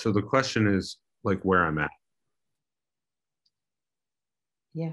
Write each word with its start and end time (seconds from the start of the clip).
so 0.00 0.10
the 0.10 0.22
question 0.22 0.66
is 0.66 0.96
like 1.24 1.40
where 1.42 1.64
I'm 1.64 1.78
at. 1.78 1.90
Yeah. 4.72 4.92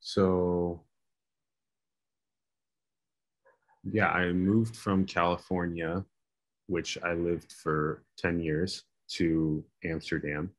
So 0.00 0.82
yeah, 3.84 4.08
I 4.08 4.32
moved 4.32 4.76
from 4.76 5.04
California, 5.06 6.04
which 6.66 6.98
I 7.04 7.14
lived 7.14 7.52
for 7.52 8.02
10 8.18 8.40
years, 8.40 8.84
to 9.10 9.62
Amsterdam 9.84 10.50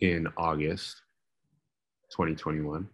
in 0.00 0.26
August 0.36 1.00
2021. 2.10 2.88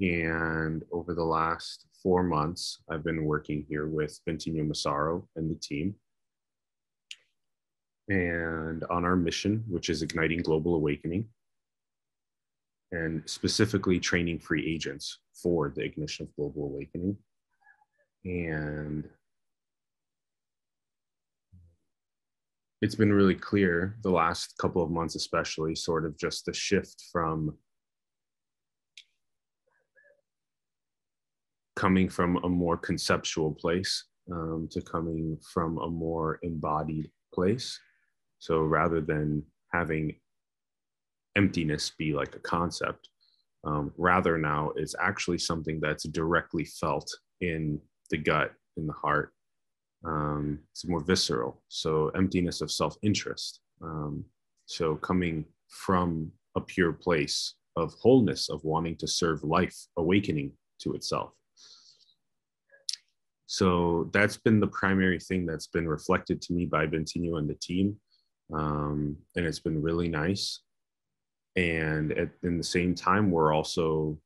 And 0.00 0.82
over 0.92 1.14
the 1.14 1.24
last 1.24 1.86
four 2.02 2.22
months, 2.22 2.82
I've 2.90 3.04
been 3.04 3.24
working 3.24 3.64
here 3.68 3.86
with 3.86 4.18
Bentinho 4.28 4.66
Massaro 4.66 5.28
and 5.36 5.50
the 5.50 5.58
team. 5.60 5.94
And 8.08 8.82
on 8.84 9.04
our 9.04 9.16
mission, 9.16 9.64
which 9.68 9.88
is 9.88 10.02
igniting 10.02 10.42
global 10.42 10.74
awakening, 10.74 11.28
and 12.92 13.22
specifically 13.26 14.00
training 14.00 14.40
free 14.40 14.66
agents 14.66 15.18
for 15.40 15.72
the 15.74 15.82
ignition 15.82 16.26
of 16.26 16.34
global 16.34 16.64
awakening. 16.64 17.16
And 18.24 19.08
it's 22.82 22.94
been 22.94 23.12
really 23.12 23.34
clear 23.34 23.96
the 24.02 24.10
last 24.10 24.56
couple 24.58 24.82
of 24.82 24.90
months, 24.90 25.14
especially, 25.14 25.74
sort 25.74 26.04
of 26.04 26.18
just 26.18 26.46
the 26.46 26.52
shift 26.52 27.04
from 27.12 27.56
coming 31.80 32.10
from 32.10 32.36
a 32.44 32.48
more 32.48 32.76
conceptual 32.76 33.52
place 33.54 34.04
um, 34.30 34.68
to 34.70 34.82
coming 34.82 35.38
from 35.50 35.78
a 35.78 35.88
more 35.88 36.38
embodied 36.42 37.10
place. 37.32 37.80
So 38.38 38.60
rather 38.60 39.00
than 39.00 39.42
having 39.72 40.16
emptiness 41.36 41.90
be 41.98 42.12
like 42.12 42.36
a 42.36 42.40
concept, 42.40 43.08
um, 43.64 43.92
rather 43.96 44.36
now 44.36 44.72
it's 44.76 44.94
actually 45.00 45.38
something 45.38 45.80
that's 45.80 46.06
directly 46.08 46.66
felt 46.66 47.08
in 47.40 47.80
the 48.10 48.18
gut, 48.18 48.52
in 48.76 48.86
the 48.86 48.92
heart. 48.92 49.32
Um, 50.04 50.58
it's 50.72 50.86
more 50.86 51.02
visceral. 51.02 51.62
So 51.68 52.10
emptiness 52.10 52.60
of 52.60 52.70
self-interest. 52.70 53.60
Um, 53.82 54.26
so 54.66 54.96
coming 54.96 55.46
from 55.86 56.30
a 56.56 56.60
pure 56.60 56.92
place 56.92 57.54
of 57.76 57.94
wholeness, 58.02 58.50
of 58.50 58.62
wanting 58.64 58.96
to 58.96 59.08
serve 59.08 59.44
life, 59.44 59.78
awakening 59.96 60.52
to 60.82 60.92
itself. 60.92 61.30
So 63.52 64.08
that's 64.12 64.36
been 64.36 64.60
the 64.60 64.68
primary 64.68 65.18
thing 65.18 65.44
that's 65.44 65.66
been 65.66 65.88
reflected 65.88 66.40
to 66.42 66.52
me 66.52 66.66
by 66.66 66.86
Bentinho 66.86 67.36
and 67.36 67.50
the 67.50 67.56
team. 67.60 67.96
Um, 68.54 69.16
and 69.34 69.44
it's 69.44 69.58
been 69.58 69.82
really 69.82 70.06
nice. 70.06 70.60
And 71.56 72.12
at 72.12 72.28
in 72.44 72.58
the 72.58 72.62
same 72.62 72.94
time, 72.94 73.28
we're 73.28 73.52
also, 73.52 74.16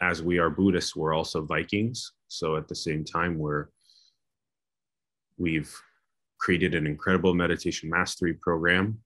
as 0.00 0.22
we 0.22 0.38
are 0.38 0.48
Buddhists, 0.48 0.96
we're 0.96 1.12
also 1.12 1.42
Vikings. 1.42 2.10
So 2.28 2.56
at 2.56 2.68
the 2.68 2.74
same 2.74 3.04
time, 3.04 3.38
we're 3.38 3.66
we've 5.36 5.78
created 6.40 6.74
an 6.74 6.86
incredible 6.86 7.34
meditation 7.34 7.90
mastery 7.90 8.32
program 8.32 8.98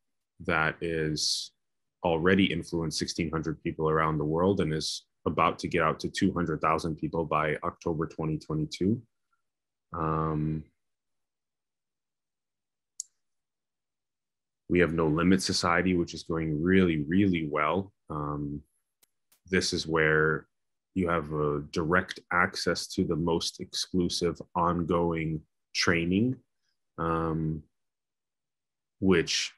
that 0.46 0.76
is 0.80 1.50
already 2.04 2.44
influenced 2.44 3.02
1600 3.02 3.60
people 3.60 3.90
around 3.90 4.18
the 4.18 4.24
world 4.24 4.60
and 4.60 4.72
is 4.72 5.04
about 5.26 5.58
to 5.60 5.68
get 5.68 5.82
out 5.82 6.00
to 6.00 6.08
200,000 6.08 6.96
people 6.96 7.24
by 7.24 7.56
October 7.64 8.06
2022. 8.06 9.00
Um, 9.92 10.64
we 14.68 14.78
have 14.78 14.92
No 14.92 15.08
Limit 15.08 15.42
Society, 15.42 15.96
which 15.96 16.14
is 16.14 16.22
going 16.22 16.62
really, 16.62 16.98
really 16.98 17.48
well. 17.50 17.92
Um, 18.08 18.62
this 19.50 19.72
is 19.72 19.86
where 19.86 20.46
you 20.94 21.08
have 21.08 21.32
a 21.32 21.60
direct 21.72 22.20
access 22.32 22.86
to 22.88 23.04
the 23.04 23.16
most 23.16 23.60
exclusive 23.60 24.40
ongoing 24.54 25.40
training, 25.74 26.36
um, 26.98 27.62
which 29.00 29.52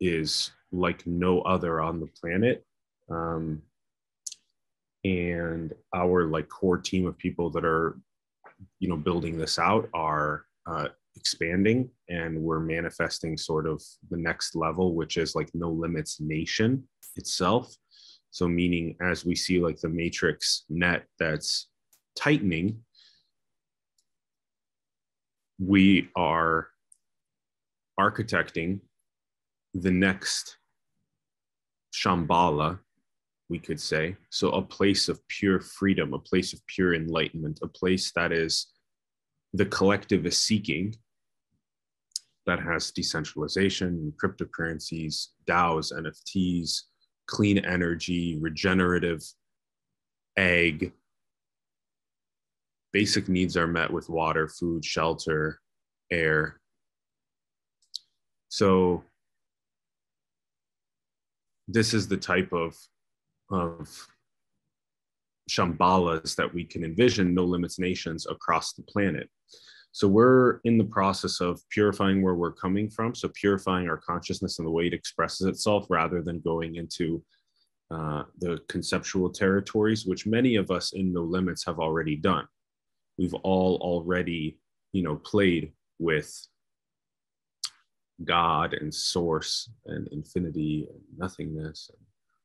is 0.00 0.50
like 0.72 1.06
no 1.06 1.40
other 1.42 1.80
on 1.80 2.00
the 2.00 2.08
planet. 2.20 2.64
Um, 3.10 3.62
and 5.04 5.72
our 5.94 6.24
like 6.24 6.48
core 6.48 6.78
team 6.78 7.06
of 7.06 7.18
people 7.18 7.50
that 7.50 7.64
are 7.64 7.98
you 8.80 8.88
know 8.88 8.96
building 8.96 9.36
this 9.36 9.58
out 9.58 9.88
are 9.92 10.44
uh, 10.66 10.88
expanding 11.16 11.90
and 12.08 12.40
we're 12.40 12.60
manifesting 12.60 13.36
sort 13.36 13.66
of 13.66 13.82
the 14.10 14.16
next 14.16 14.56
level 14.56 14.94
which 14.94 15.16
is 15.16 15.34
like 15.34 15.50
no 15.54 15.70
limits 15.70 16.20
nation 16.20 16.82
itself. 17.16 17.74
So 18.30 18.48
meaning 18.48 18.96
as 19.00 19.24
we 19.24 19.34
see 19.36 19.60
like 19.60 19.78
the 19.80 19.88
matrix 19.88 20.64
net 20.68 21.04
that's 21.18 21.68
tightening 22.16 22.78
we 25.58 26.08
are 26.16 26.68
architecting 27.98 28.80
the 29.72 29.90
next 29.90 30.56
shambhala 31.94 32.80
we 33.48 33.58
could 33.58 33.80
say. 33.80 34.16
So, 34.30 34.50
a 34.50 34.62
place 34.62 35.08
of 35.08 35.26
pure 35.28 35.60
freedom, 35.60 36.14
a 36.14 36.18
place 36.18 36.52
of 36.52 36.66
pure 36.66 36.94
enlightenment, 36.94 37.60
a 37.62 37.68
place 37.68 38.12
that 38.16 38.32
is 38.32 38.66
the 39.52 39.66
collective 39.66 40.26
is 40.26 40.38
seeking, 40.38 40.94
that 42.46 42.60
has 42.60 42.90
decentralization, 42.90 44.12
cryptocurrencies, 44.22 45.28
DAOs, 45.46 45.92
NFTs, 45.92 46.82
clean 47.26 47.58
energy, 47.58 48.38
regenerative, 48.40 49.22
egg. 50.36 50.92
Basic 52.92 53.28
needs 53.28 53.56
are 53.56 53.66
met 53.66 53.90
with 53.90 54.08
water, 54.08 54.48
food, 54.48 54.84
shelter, 54.84 55.60
air. 56.10 56.60
So, 58.48 59.04
this 61.66 61.94
is 61.94 62.08
the 62.08 62.16
type 62.16 62.52
of 62.52 62.76
of 63.50 63.88
Shambhalas 65.50 66.36
that 66.36 66.52
we 66.52 66.64
can 66.64 66.84
envision, 66.84 67.34
no 67.34 67.44
limits 67.44 67.78
nations 67.78 68.26
across 68.26 68.72
the 68.72 68.82
planet. 68.82 69.28
So 69.92 70.08
we're 70.08 70.58
in 70.64 70.76
the 70.76 70.84
process 70.84 71.40
of 71.40 71.60
purifying 71.70 72.20
where 72.20 72.34
we're 72.34 72.52
coming 72.52 72.90
from. 72.90 73.14
So 73.14 73.28
purifying 73.28 73.88
our 73.88 73.98
consciousness 73.98 74.58
and 74.58 74.66
the 74.66 74.72
way 74.72 74.86
it 74.86 74.94
expresses 74.94 75.46
itself 75.46 75.86
rather 75.88 76.20
than 76.20 76.40
going 76.40 76.76
into 76.76 77.22
uh, 77.90 78.24
the 78.40 78.58
conceptual 78.68 79.30
territories, 79.30 80.04
which 80.04 80.26
many 80.26 80.56
of 80.56 80.70
us 80.70 80.94
in 80.94 81.12
No 81.12 81.22
Limits 81.22 81.64
have 81.64 81.78
already 81.78 82.16
done. 82.16 82.46
We've 83.18 83.34
all 83.34 83.76
already, 83.76 84.58
you 84.92 85.04
know, 85.04 85.16
played 85.16 85.72
with 86.00 86.34
God 88.24 88.74
and 88.74 88.92
source 88.92 89.70
and 89.86 90.08
infinity 90.08 90.88
and 90.90 91.00
nothingness 91.16 91.90
and 91.92 92.04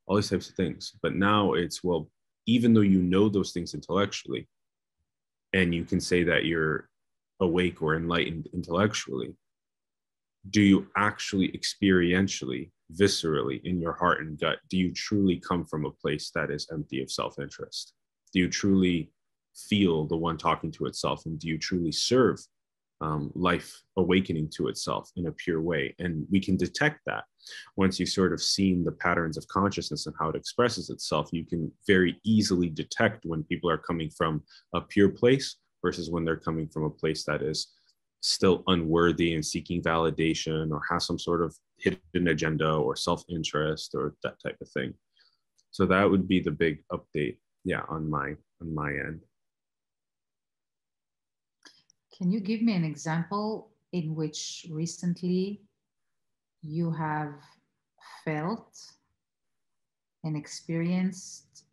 all 0.09 0.15
these 0.15 0.29
types 0.29 0.49
of 0.49 0.55
things. 0.55 0.93
But 1.01 1.15
now 1.15 1.53
it's, 1.53 1.83
well, 1.83 2.09
even 2.47 2.73
though 2.73 2.81
you 2.81 2.99
know 2.99 3.29
those 3.29 3.51
things 3.51 3.75
intellectually, 3.75 4.49
and 5.53 5.73
you 5.73 5.85
can 5.85 6.01
say 6.01 6.23
that 6.23 6.45
you're 6.45 6.89
awake 7.39 7.81
or 7.81 7.95
enlightened 7.95 8.49
intellectually, 8.53 9.35
do 10.49 10.61
you 10.61 10.87
actually 10.97 11.49
experientially, 11.49 12.71
viscerally, 12.99 13.63
in 13.63 13.79
your 13.79 13.93
heart 13.93 14.21
and 14.21 14.39
gut, 14.39 14.57
do 14.67 14.77
you 14.77 14.91
truly 14.91 15.37
come 15.37 15.63
from 15.63 15.85
a 15.85 15.91
place 15.91 16.31
that 16.33 16.49
is 16.49 16.67
empty 16.71 17.03
of 17.03 17.11
self 17.11 17.37
interest? 17.37 17.93
Do 18.33 18.39
you 18.39 18.49
truly 18.49 19.11
feel 19.55 20.05
the 20.05 20.17
one 20.17 20.37
talking 20.37 20.71
to 20.71 20.87
itself? 20.87 21.27
And 21.27 21.37
do 21.39 21.47
you 21.47 21.59
truly 21.59 21.91
serve 21.91 22.39
um, 23.01 23.31
life 23.33 23.81
awakening 23.97 24.49
to 24.55 24.67
itself 24.67 25.09
in 25.15 25.27
a 25.27 25.31
pure 25.31 25.61
way. 25.61 25.95
And 25.99 26.25
we 26.31 26.39
can 26.39 26.57
detect 26.57 26.99
that 27.05 27.23
once 27.77 27.99
you've 27.99 28.09
sort 28.09 28.33
of 28.33 28.41
seen 28.41 28.83
the 28.83 28.91
patterns 28.91 29.37
of 29.37 29.47
consciousness 29.47 30.05
and 30.05 30.15
how 30.19 30.29
it 30.29 30.35
expresses 30.35 30.89
itself. 30.89 31.29
You 31.31 31.45
can 31.45 31.71
very 31.87 32.19
easily 32.23 32.69
detect 32.69 33.25
when 33.25 33.43
people 33.43 33.69
are 33.69 33.77
coming 33.77 34.09
from 34.09 34.43
a 34.73 34.81
pure 34.81 35.09
place 35.09 35.55
versus 35.81 36.09
when 36.09 36.25
they're 36.25 36.35
coming 36.35 36.67
from 36.67 36.83
a 36.83 36.89
place 36.89 37.23
that 37.25 37.41
is 37.41 37.71
still 38.21 38.63
unworthy 38.67 39.33
and 39.33 39.45
seeking 39.45 39.81
validation 39.81 40.71
or 40.71 40.81
has 40.89 41.05
some 41.05 41.17
sort 41.17 41.41
of 41.41 41.55
hidden 41.77 42.27
agenda 42.27 42.69
or 42.69 42.95
self 42.95 43.23
interest 43.29 43.91
or 43.95 44.15
that 44.23 44.35
type 44.43 44.57
of 44.61 44.69
thing. 44.69 44.93
So 45.71 45.85
that 45.85 46.09
would 46.09 46.27
be 46.27 46.39
the 46.39 46.51
big 46.51 46.83
update, 46.91 47.37
yeah, 47.63 47.83
on 47.89 48.09
my 48.09 48.35
on 48.61 48.73
my 48.73 48.89
end. 48.89 49.21
Can 52.19 52.31
you 52.31 52.41
give 52.41 52.61
me 52.61 52.73
an 52.73 52.83
example 52.83 53.71
in 53.93 54.13
which 54.13 54.67
recently 54.69 55.61
you 56.61 56.91
have 56.91 57.33
felt 58.25 58.77
and 60.25 60.35
experienced 60.35 61.63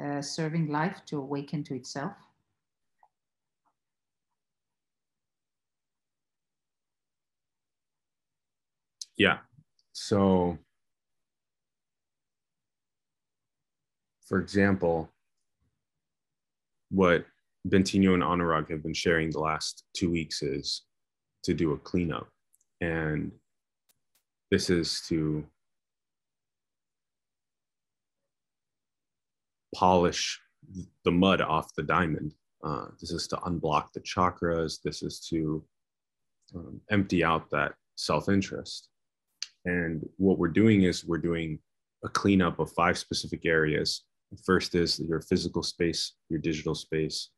uh, 0.00 0.22
serving 0.22 0.68
life 0.68 1.02
to 1.06 1.18
awaken 1.18 1.64
to 1.64 1.74
itself? 1.74 2.12
Yeah. 9.16 9.38
So, 9.92 10.58
for 14.28 14.38
example, 14.38 15.10
what 16.90 17.26
Bentinho 17.66 18.14
and 18.14 18.22
Anurag 18.22 18.70
have 18.70 18.82
been 18.82 18.94
sharing 18.94 19.30
the 19.30 19.38
last 19.38 19.84
two 19.94 20.10
weeks 20.10 20.42
is 20.42 20.82
to 21.44 21.54
do 21.54 21.72
a 21.72 21.78
cleanup. 21.78 22.28
And 22.80 23.32
this 24.50 24.68
is 24.68 25.02
to 25.08 25.44
polish 29.74 30.40
the 31.04 31.12
mud 31.12 31.40
off 31.40 31.74
the 31.74 31.82
diamond. 31.82 32.34
Uh, 32.64 32.86
this 33.00 33.10
is 33.10 33.26
to 33.28 33.36
unblock 33.36 33.92
the 33.92 34.00
chakras. 34.00 34.80
This 34.82 35.02
is 35.02 35.20
to 35.30 35.64
um, 36.54 36.80
empty 36.90 37.24
out 37.24 37.50
that 37.50 37.74
self 37.96 38.28
interest. 38.28 38.88
And 39.64 40.08
what 40.16 40.38
we're 40.38 40.48
doing 40.48 40.82
is 40.82 41.04
we're 41.04 41.18
doing 41.18 41.58
a 42.04 42.08
cleanup 42.08 42.58
of 42.58 42.72
five 42.72 42.98
specific 42.98 43.46
areas. 43.46 44.02
First 44.44 44.74
is 44.74 44.98
your 44.98 45.20
physical 45.20 45.62
space, 45.62 46.14
your 46.28 46.40
digital 46.40 46.74
space, 46.74 47.30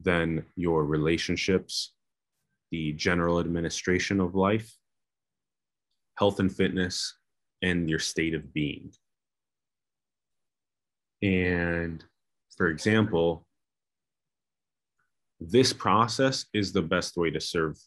then 0.00 0.44
your 0.56 0.84
relationships, 0.84 1.94
the 2.70 2.92
general 2.92 3.40
administration 3.40 4.20
of 4.20 4.34
life, 4.34 4.70
health 6.16 6.40
and 6.40 6.54
fitness, 6.54 7.16
and 7.62 7.88
your 7.88 7.98
state 7.98 8.34
of 8.34 8.52
being. 8.52 8.92
And 11.22 12.04
for 12.56 12.68
example, 12.68 13.46
this 15.40 15.72
process 15.72 16.46
is 16.54 16.72
the 16.72 16.82
best 16.82 17.16
way 17.16 17.30
to 17.30 17.40
serve 17.40 17.78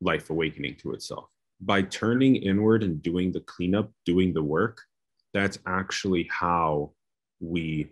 life 0.00 0.30
awakening 0.30 0.76
to 0.76 0.92
itself. 0.92 1.28
By 1.60 1.82
turning 1.82 2.36
inward 2.36 2.82
and 2.82 3.02
doing 3.02 3.32
the 3.32 3.40
cleanup, 3.40 3.90
doing 4.04 4.34
the 4.34 4.42
work, 4.42 4.82
that's 5.32 5.58
actually 5.66 6.28
how 6.30 6.92
we 7.40 7.90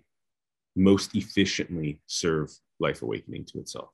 most 0.76 1.14
efficiently 1.14 2.00
serve 2.06 2.50
life 2.82 3.02
awakening 3.02 3.44
to 3.46 3.60
itself. 3.60 3.90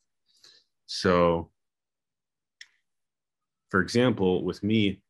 So, 0.87 1.50
for 3.70 3.81
example, 3.81 4.43
with 4.44 4.62
me, 4.62 5.02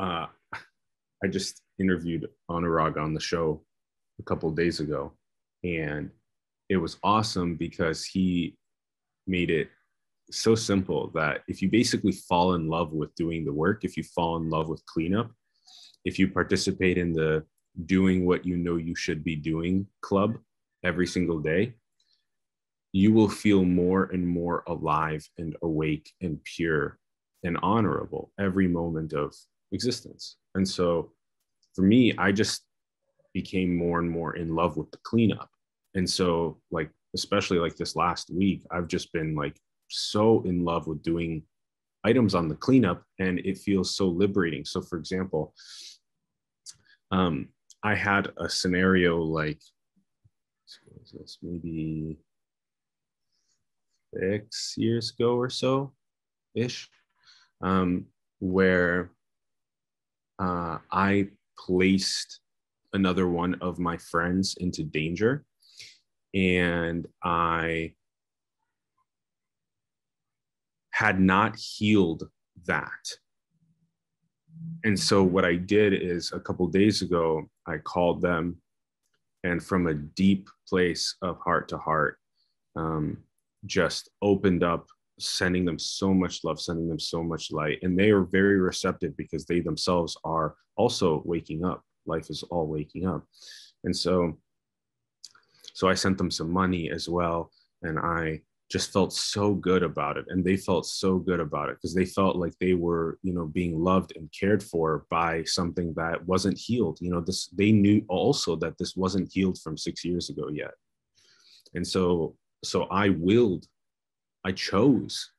uh, 0.00 0.26
I 1.22 1.26
just 1.28 1.62
interviewed 1.78 2.28
Anurag 2.50 2.96
on 2.96 3.14
the 3.14 3.20
show 3.20 3.62
a 4.18 4.22
couple 4.22 4.50
days 4.50 4.80
ago, 4.80 5.12
and 5.62 6.10
it 6.68 6.78
was 6.78 6.98
awesome 7.02 7.54
because 7.56 8.04
he 8.04 8.56
made 9.26 9.50
it 9.50 9.68
so 10.30 10.54
simple 10.54 11.10
that 11.14 11.42
if 11.48 11.62
you 11.62 11.70
basically 11.70 12.12
fall 12.12 12.54
in 12.54 12.68
love 12.68 12.92
with 12.92 13.14
doing 13.14 13.44
the 13.44 13.52
work, 13.52 13.84
if 13.84 13.96
you 13.96 14.02
fall 14.02 14.36
in 14.36 14.50
love 14.50 14.68
with 14.68 14.84
cleanup, 14.86 15.30
if 16.04 16.18
you 16.18 16.28
participate 16.28 16.98
in 16.98 17.12
the 17.12 17.44
doing 17.86 18.26
what 18.26 18.44
you 18.44 18.56
know 18.56 18.76
you 18.76 18.94
should 18.94 19.22
be 19.22 19.36
doing 19.36 19.86
club 20.02 20.38
every 20.84 21.06
single 21.06 21.38
day, 21.38 21.74
you 22.92 23.12
will 23.12 23.28
feel 23.28 23.64
more 23.64 24.04
and 24.04 24.26
more 24.26 24.64
alive 24.66 25.28
and 25.38 25.56
awake 25.62 26.12
and 26.22 26.42
pure 26.44 26.98
and 27.44 27.58
honorable 27.62 28.32
every 28.40 28.66
moment 28.66 29.12
of 29.12 29.34
existence. 29.72 30.36
And 30.54 30.66
so 30.66 31.12
for 31.74 31.82
me, 31.82 32.14
I 32.16 32.32
just 32.32 32.64
became 33.34 33.76
more 33.76 34.00
and 34.00 34.10
more 34.10 34.36
in 34.36 34.54
love 34.54 34.76
with 34.76 34.90
the 34.90 34.98
cleanup. 35.04 35.50
And 35.94 36.08
so, 36.08 36.60
like, 36.70 36.90
especially 37.14 37.58
like 37.58 37.76
this 37.76 37.94
last 37.96 38.30
week, 38.30 38.64
I've 38.70 38.88
just 38.88 39.12
been 39.12 39.34
like 39.34 39.58
so 39.88 40.42
in 40.42 40.64
love 40.64 40.86
with 40.86 41.02
doing 41.02 41.42
items 42.04 42.34
on 42.34 42.48
the 42.48 42.54
cleanup 42.54 43.02
and 43.18 43.38
it 43.40 43.58
feels 43.58 43.94
so 43.94 44.08
liberating. 44.08 44.64
So, 44.64 44.80
for 44.80 44.98
example, 44.98 45.54
um, 47.10 47.48
I 47.82 47.94
had 47.94 48.32
a 48.38 48.48
scenario 48.48 49.18
like 49.18 49.60
maybe 51.42 52.18
six 54.14 54.74
years 54.76 55.12
ago 55.12 55.36
or 55.36 55.50
so 55.50 55.92
ish, 56.54 56.88
um, 57.60 58.06
where 58.40 59.10
uh, 60.38 60.78
I 60.90 61.28
placed 61.58 62.40
another 62.92 63.28
one 63.28 63.54
of 63.60 63.78
my 63.78 63.96
friends 63.96 64.56
into 64.58 64.82
danger. 64.82 65.44
And 66.34 67.06
I 67.24 67.94
had 70.90 71.20
not 71.20 71.56
healed 71.56 72.28
that. 72.66 73.16
And 74.84 74.98
so, 74.98 75.22
what 75.22 75.44
I 75.44 75.54
did 75.54 75.92
is 75.94 76.32
a 76.32 76.40
couple 76.40 76.66
days 76.66 77.02
ago, 77.02 77.48
I 77.66 77.78
called 77.78 78.20
them 78.20 78.60
and 79.44 79.62
from 79.62 79.86
a 79.86 79.94
deep 79.94 80.48
place 80.68 81.16
of 81.22 81.38
heart 81.38 81.68
to 81.68 81.78
heart, 81.78 82.18
um, 82.76 83.18
just 83.66 84.10
opened 84.22 84.62
up, 84.62 84.86
sending 85.18 85.64
them 85.64 85.78
so 85.78 86.14
much 86.14 86.44
love, 86.44 86.60
sending 86.60 86.88
them 86.88 87.00
so 87.00 87.22
much 87.22 87.50
light. 87.50 87.78
And 87.82 87.98
they 87.98 88.10
are 88.10 88.22
very 88.22 88.58
receptive 88.58 89.16
because 89.16 89.44
they 89.44 89.60
themselves 89.60 90.16
are 90.24 90.54
also 90.76 91.22
waking 91.24 91.64
up. 91.64 91.82
Life 92.06 92.30
is 92.30 92.42
all 92.44 92.66
waking 92.66 93.06
up. 93.06 93.24
And 93.84 93.96
so 93.96 94.38
so 95.74 95.88
i 95.88 95.94
sent 95.94 96.18
them 96.18 96.30
some 96.30 96.50
money 96.50 96.90
as 96.90 97.08
well. 97.08 97.50
And 97.82 97.98
i 97.98 98.40
just 98.70 98.92
felt 98.92 99.14
so 99.14 99.54
good 99.54 99.82
about 99.82 100.18
it. 100.18 100.26
And 100.28 100.44
they 100.44 100.56
felt 100.56 100.84
so 100.84 101.18
good 101.18 101.40
about 101.40 101.70
it 101.70 101.76
because 101.76 101.94
they 101.94 102.04
felt 102.04 102.36
like 102.36 102.52
they 102.58 102.74
were 102.74 103.18
you 103.22 103.32
know 103.32 103.46
being 103.46 103.78
loved 103.82 104.12
and 104.16 104.30
cared 104.38 104.62
for 104.62 105.06
by 105.10 105.44
something 105.44 105.94
that 105.94 106.24
wasn't 106.26 106.58
healed. 106.58 106.98
You 107.00 107.10
know 107.10 107.20
this 107.20 107.48
they 107.48 107.72
knew 107.72 108.04
also 108.08 108.56
that 108.56 108.76
this 108.78 108.96
wasn't 108.96 109.32
healed 109.32 109.58
from 109.62 109.76
6 109.76 110.04
years 110.04 110.30
ago 110.30 110.48
yet. 110.48 110.72
And 111.74 111.86
so 111.86 112.36
so 112.64 112.84
i 112.84 113.08
willed 113.08 113.66
i 114.44 114.52
chose 114.52 115.30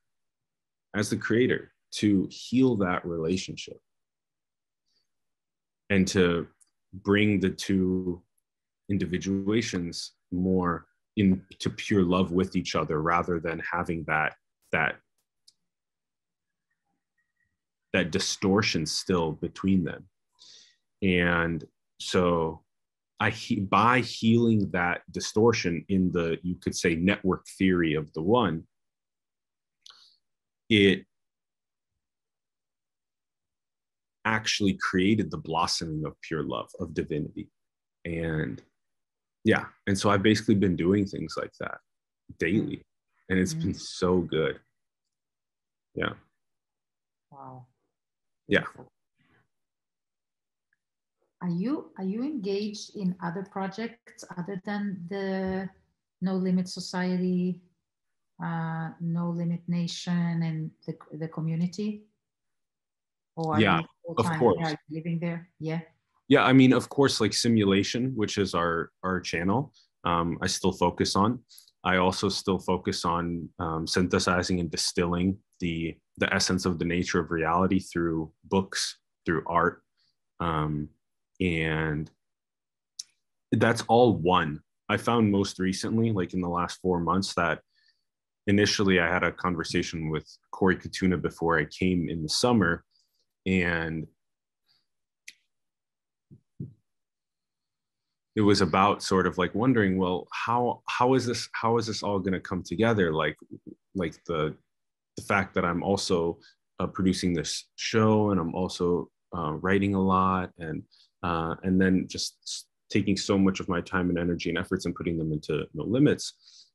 as 0.95 1.10
the 1.10 1.18
creator 1.18 1.71
to 1.92 2.27
heal 2.31 2.75
that 2.75 3.06
relationship 3.06 3.77
and 5.89 6.07
to 6.07 6.48
bring 6.94 7.39
the 7.39 7.50
two 7.50 8.21
individuations 8.89 10.13
more 10.31 10.86
into 11.18 11.69
pure 11.69 12.04
love 12.04 12.31
with 12.31 12.55
each 12.55 12.75
other 12.75 13.01
rather 13.01 13.39
than 13.39 13.62
having 13.72 14.03
that 14.08 14.36
that 14.72 14.96
that 17.94 18.12
distortion 18.12 18.86
still 18.86 19.32
between 19.34 19.84
them. 19.84 20.08
And 21.01 21.63
so 22.00 22.62
i 23.20 23.34
by 23.70 24.00
healing 24.00 24.70
that 24.72 25.02
distortion 25.12 25.84
in 25.90 26.12
the 26.12 26.38
you 26.44 26.56
could 26.56 26.76
say 26.76 26.96
network 26.96 27.46
theory 27.58 27.94
of 27.94 28.12
the 28.14 28.22
one 28.22 28.64
it 30.70 31.06
actually 34.26 34.78
created 34.80 35.32
the 35.32 35.38
blossoming 35.38 36.06
of 36.06 36.14
pure 36.22 36.44
love, 36.44 36.70
of 36.80 36.94
divinity. 36.94 37.50
And 38.06 38.62
yeah, 39.44 39.66
and 39.88 39.98
so 39.98 40.10
I've 40.10 40.24
basically 40.24 40.56
been 40.56 40.76
doing 40.76 41.06
things 41.06 41.36
like 41.38 41.52
that 41.60 41.80
daily, 42.38 42.84
and 43.30 43.40
it's 43.40 43.54
mm-hmm. 43.54 43.68
been 43.68 43.74
so 43.74 44.20
good. 44.20 44.60
Yeah. 45.96 46.14
Wow. 47.32 47.66
Yeah. 48.48 48.66
Are 51.41 51.50
you 51.50 51.91
are 51.98 52.03
you 52.03 52.24
engaged 52.24 52.98
in 52.98 53.15
other 53.24 53.48
projects 53.50 54.25
other 54.38 54.62
than 54.65 55.00
the 55.10 55.69
No 56.22 56.36
Limit 56.36 56.67
Society, 56.67 57.62
uh, 58.43 58.89
No 59.00 59.29
Limit 59.29 59.62
Nation, 59.67 60.43
and 60.43 60.72
the 60.86 60.98
the 61.17 61.27
community? 61.27 62.03
Or 63.38 63.60
yeah, 63.60 63.79
of 64.17 64.25
course. 64.38 64.75
living 64.89 65.19
there? 65.19 65.50
Yeah. 65.60 65.79
Yeah, 66.27 66.43
I 66.43 66.53
mean, 66.53 66.74
of 66.74 66.89
course, 66.89 67.22
like 67.22 67.34
simulation, 67.34 68.12
which 68.15 68.38
is 68.38 68.53
our 68.53 68.91
our 69.03 69.19
channel. 69.22 69.74
Um, 70.03 70.38
I 70.41 70.48
still 70.48 70.74
focus 70.74 71.15
on. 71.15 71.39
I 71.84 71.98
also 71.98 72.27
still 72.27 72.60
focus 72.60 73.05
on 73.05 73.48
um, 73.60 73.88
synthesizing 73.88 74.60
and 74.60 74.69
distilling 74.69 75.38
the 75.60 75.96
the 76.17 76.31
essence 76.34 76.65
of 76.65 76.79
the 76.79 76.86
nature 76.86 77.19
of 77.19 77.31
reality 77.31 77.79
through 77.79 78.31
books, 78.43 79.00
through 79.25 79.43
art, 79.48 79.81
um, 80.41 80.89
and 81.39 82.10
that's 83.51 83.84
all 83.88 84.15
one. 84.15 84.62
I 84.89 84.98
found 84.98 85.31
most 85.31 85.60
recently, 85.60 86.12
like 86.12 86.34
in 86.34 86.41
the 86.41 86.50
last 86.50 86.79
four 86.81 87.00
months, 87.00 87.34
that 87.36 87.60
initially 88.48 89.00
I 89.00 89.08
had 89.08 89.24
a 89.24 89.31
conversation 89.31 90.10
with 90.10 90.27
Corey 90.51 90.75
Katuna 90.75 91.22
before 91.22 91.60
I 91.60 91.65
came 91.65 92.10
in 92.10 92.24
the 92.24 92.29
summer, 92.29 92.84
and 93.46 94.08
it 98.39 98.41
was 98.41 98.62
about 98.62 99.03
sort 99.03 99.27
of 99.27 99.38
like 99.38 99.53
wondering 99.53 99.98
well 99.98 100.25
how 100.31 100.81
how 100.88 101.13
is 101.13 101.25
this 101.25 101.50
how 101.53 101.77
is 101.77 101.88
this 101.88 102.01
all 102.03 102.19
going 102.19 102.34
to 102.34 102.39
come 102.39 102.63
together 102.63 103.12
like 103.12 103.36
like 103.96 104.15
the 104.27 104.55
the 105.17 105.24
fact 105.24 105.53
that 105.53 105.65
i'm 105.65 105.84
also 105.84 106.38
uh, 106.79 106.88
producing 106.88 107.34
this 107.34 107.65
show 107.75 108.31
and 108.31 108.39
i'm 108.39 108.55
also 108.55 109.10
uh, 109.36 109.51
writing 109.53 109.93
a 109.93 110.01
lot 110.01 110.51
and 110.58 110.84
uh, 111.24 111.56
and 111.64 111.80
then 111.80 112.08
just 112.08 112.68
taking 112.90 113.16
so 113.16 113.38
much 113.38 113.60
of 113.60 113.70
my 113.70 113.82
time 113.82 114.10
and 114.10 114.18
energy 114.18 114.50
and 114.50 114.58
efforts 114.58 114.86
and 114.86 114.96
putting 114.96 115.18
them 115.18 115.32
into 115.32 115.66
no 115.74 115.84
limits. 115.84 116.68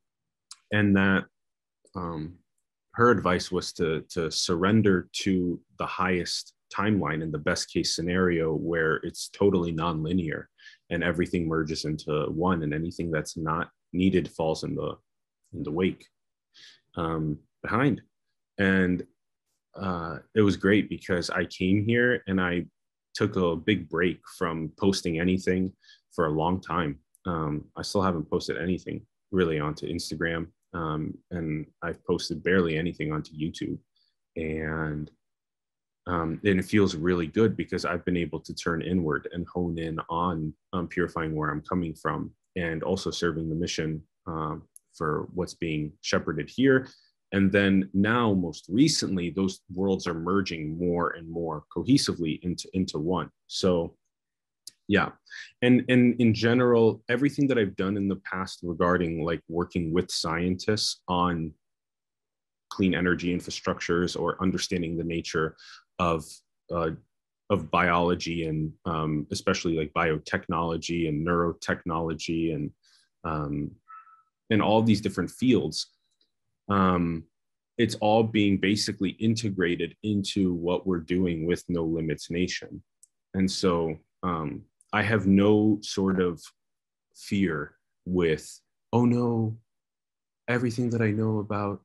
And 0.73 0.97
that 0.97 1.25
um, 1.95 2.35
her 2.95 3.11
advice 3.11 3.51
was 3.51 3.73
to 3.75 4.03
to 4.11 4.31
surrender 4.31 5.09
to 5.13 5.61
the 5.79 5.87
highest 5.87 6.55
timeline 6.75 7.23
in 7.23 7.31
the 7.31 7.39
best 7.39 7.73
case 7.73 7.95
scenario 7.95 8.55
where 8.55 8.97
it's 8.97 9.29
totally 9.29 9.73
nonlinear 9.73 10.47
and 10.91 11.05
everything 11.05 11.47
merges 11.47 11.85
into 11.85 12.27
one 12.31 12.63
and 12.63 12.75
anything 12.75 13.11
that's 13.11 13.37
not 13.37 13.69
needed 13.93 14.31
falls 14.31 14.65
in 14.65 14.75
the 14.75 14.97
in 15.53 15.63
the 15.63 15.71
wake 15.71 16.07
um, 16.97 17.39
behind. 17.63 18.03
And 18.59 19.05
uh, 19.77 20.19
it 20.35 20.41
was 20.41 20.57
great 20.57 20.89
because 20.89 21.31
i 21.31 21.45
came 21.47 21.85
here 21.85 22.23
and 22.29 22.41
i 22.41 22.65
took 23.14 23.37
a 23.37 23.56
big 23.56 23.88
break 23.88 24.21
from 24.38 24.71
posting 24.78 25.21
anything 25.21 25.73
for 26.14 26.26
a 26.26 26.30
long 26.30 26.61
time 26.61 26.99
um, 27.26 27.64
i 27.76 27.83
still 27.83 28.02
haven't 28.02 28.28
posted 28.28 28.59
anything 28.59 29.00
really 29.30 29.59
onto 29.59 29.87
instagram 29.87 30.47
um, 30.75 31.14
and 31.30 31.66
i've 31.83 32.04
posted 32.04 32.42
barely 32.42 32.76
anything 32.76 33.12
onto 33.12 33.33
youtube 33.33 33.78
and 34.37 35.11
um, 36.06 36.40
and 36.44 36.61
it 36.61 36.64
feels 36.64 36.94
really 36.94 37.26
good 37.26 37.56
because 37.56 37.85
I've 37.85 38.04
been 38.04 38.16
able 38.16 38.40
to 38.40 38.54
turn 38.54 38.83
inward 38.83 39.28
and 39.33 39.47
hone 39.47 39.78
in 39.78 39.99
on 40.11 40.52
um, 40.73 40.87
purifying 40.87 41.35
where 41.35 41.50
I'm 41.50 41.62
coming 41.62 41.94
from 41.94 42.30
and 42.56 42.83
also 42.83 43.11
serving 43.11 43.49
the 43.49 43.54
mission 43.54 44.02
um, 44.26 44.62
for 44.94 45.28
what's 45.33 45.54
being 45.54 45.92
shepherded 46.02 46.50
here. 46.54 46.88
And 47.35 47.50
then 47.50 47.91
now, 47.93 48.33
most 48.33 48.67
recently, 48.69 49.29
those 49.29 49.61
worlds 49.75 50.07
are 50.07 50.14
merging 50.14 50.79
more 50.79 51.11
and 51.11 51.29
more 51.29 51.64
cohesively 51.76 52.38
into, 52.45 52.69
into 52.75 53.00
one. 53.00 53.29
So, 53.49 53.97
yeah. 54.87 55.09
And, 55.61 55.85
and 55.88 56.14
in 56.21 56.33
general, 56.33 57.03
everything 57.09 57.49
that 57.49 57.59
I've 57.59 57.75
done 57.75 57.97
in 57.97 58.07
the 58.07 58.23
past 58.33 58.61
regarding 58.62 59.25
like 59.25 59.41
working 59.49 59.93
with 59.93 60.12
scientists 60.12 61.03
on 61.09 61.53
clean 62.71 62.95
energy 62.95 63.37
infrastructures 63.37 64.17
or 64.19 64.41
understanding 64.41 64.97
the 64.97 65.03
nature 65.03 65.57
of 65.99 66.25
uh, 66.73 66.91
of 67.50 67.71
biology 67.71 68.47
and 68.47 68.73
um, 68.87 69.26
especially 69.33 69.76
like 69.76 69.93
biotechnology 69.93 71.09
and 71.09 71.26
neurotechnology 71.26 72.55
and 72.55 72.71
um, 73.25 73.71
and 74.50 74.62
all 74.62 74.83
these 74.83 75.00
different 75.00 75.31
fields 75.31 75.94
um, 76.68 77.25
it's 77.76 77.97
all 77.97 78.23
being 78.23 78.56
basically 78.56 79.11
integrated 79.11 79.97
into 80.02 80.54
what 80.54 80.87
we're 80.87 81.00
doing 81.00 81.47
with 81.47 81.64
no 81.68 81.85
limits 81.85 82.30
nation 82.30 82.83
and 83.35 83.50
so 83.50 83.97
um, 84.23 84.62
i 84.92 85.02
have 85.02 85.26
no 85.26 85.78
sort 85.83 86.21
of 86.21 86.40
fear 87.14 87.75
with 88.06 88.61
oh 88.92 89.04
no 89.04 89.56
everything 90.49 90.90
that 90.90 91.02
i 91.02 91.11
know 91.11 91.38
about 91.38 91.80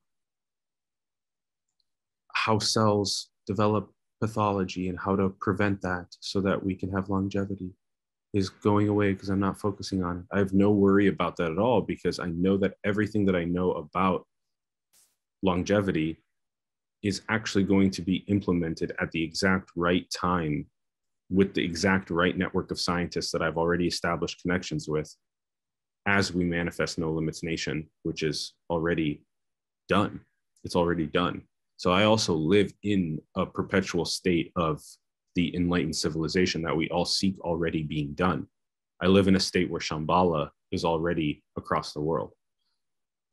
how 2.34 2.60
cells 2.60 3.30
develop 3.48 3.92
pathology 4.22 4.90
and 4.90 5.00
how 5.00 5.16
to 5.16 5.30
prevent 5.42 5.82
that 5.82 6.08
so 6.20 6.42
that 6.42 6.64
we 6.64 6.76
can 6.76 6.92
have 6.92 7.10
longevity 7.10 7.72
is 8.34 8.50
going 8.50 8.88
away 8.88 9.14
because 9.14 9.30
I'm 9.30 9.40
not 9.40 9.60
focusing 9.60 10.04
on 10.04 10.20
it. 10.20 10.26
I 10.32 10.40
have 10.40 10.54
no 10.54 10.72
worry 10.72 11.08
about 11.08 11.36
that 11.38 11.52
at 11.52 11.58
all 11.58 11.82
because 11.82 12.20
I 12.20 12.28
know 12.28 12.58
that 12.58 12.76
everything 12.84 13.26
that 13.26 13.36
I 13.36 13.44
know 13.44 13.72
about 13.72 14.26
longevity 15.42 16.22
is 17.02 17.22
actually 17.30 17.64
going 17.64 17.92
to 17.92 18.02
be 18.02 18.18
implemented 18.28 18.94
at 19.00 19.12
the 19.12 19.24
exact 19.24 19.72
right 19.76 20.10
time 20.12 20.66
with 21.30 21.54
the 21.54 21.64
exact 21.64 22.10
right 22.10 22.38
network 22.38 22.72
of 22.72 22.80
scientists 22.80 23.32
that 23.32 23.42
I've 23.42 23.58
already 23.58 23.88
established 23.88 24.42
connections 24.42 24.88
with 24.88 25.14
as 26.06 26.34
we 26.34 26.44
manifest 26.44 26.98
No 26.98 27.12
Limits 27.12 27.44
Nation, 27.44 27.88
which 28.04 28.24
is 28.24 28.54
already 28.70 29.22
done. 29.88 30.20
It's 30.64 30.76
already 30.76 31.06
done. 31.06 31.44
So 31.78 31.92
I 31.92 32.04
also 32.04 32.34
live 32.34 32.74
in 32.84 33.22
a 33.36 33.46
perpetual 33.46 34.06
state 34.06 34.52
of 34.56 34.82
the 35.36 35.56
enlightened 35.56 35.96
civilization 35.96 36.62
that 36.64 36.76
we 36.76 36.90
all 36.90 37.06
seek 37.06 37.40
already 37.42 37.84
being 37.84 38.14
done. 38.14 38.48
I 39.02 39.08
live 39.08 39.28
in 39.28 39.36
a 39.36 39.40
state 39.40 39.70
where 39.70 39.80
Shambhala 39.80 40.50
is 40.72 40.84
already 40.84 41.44
across 41.58 41.94
the 41.94 42.02
world. 42.02 42.32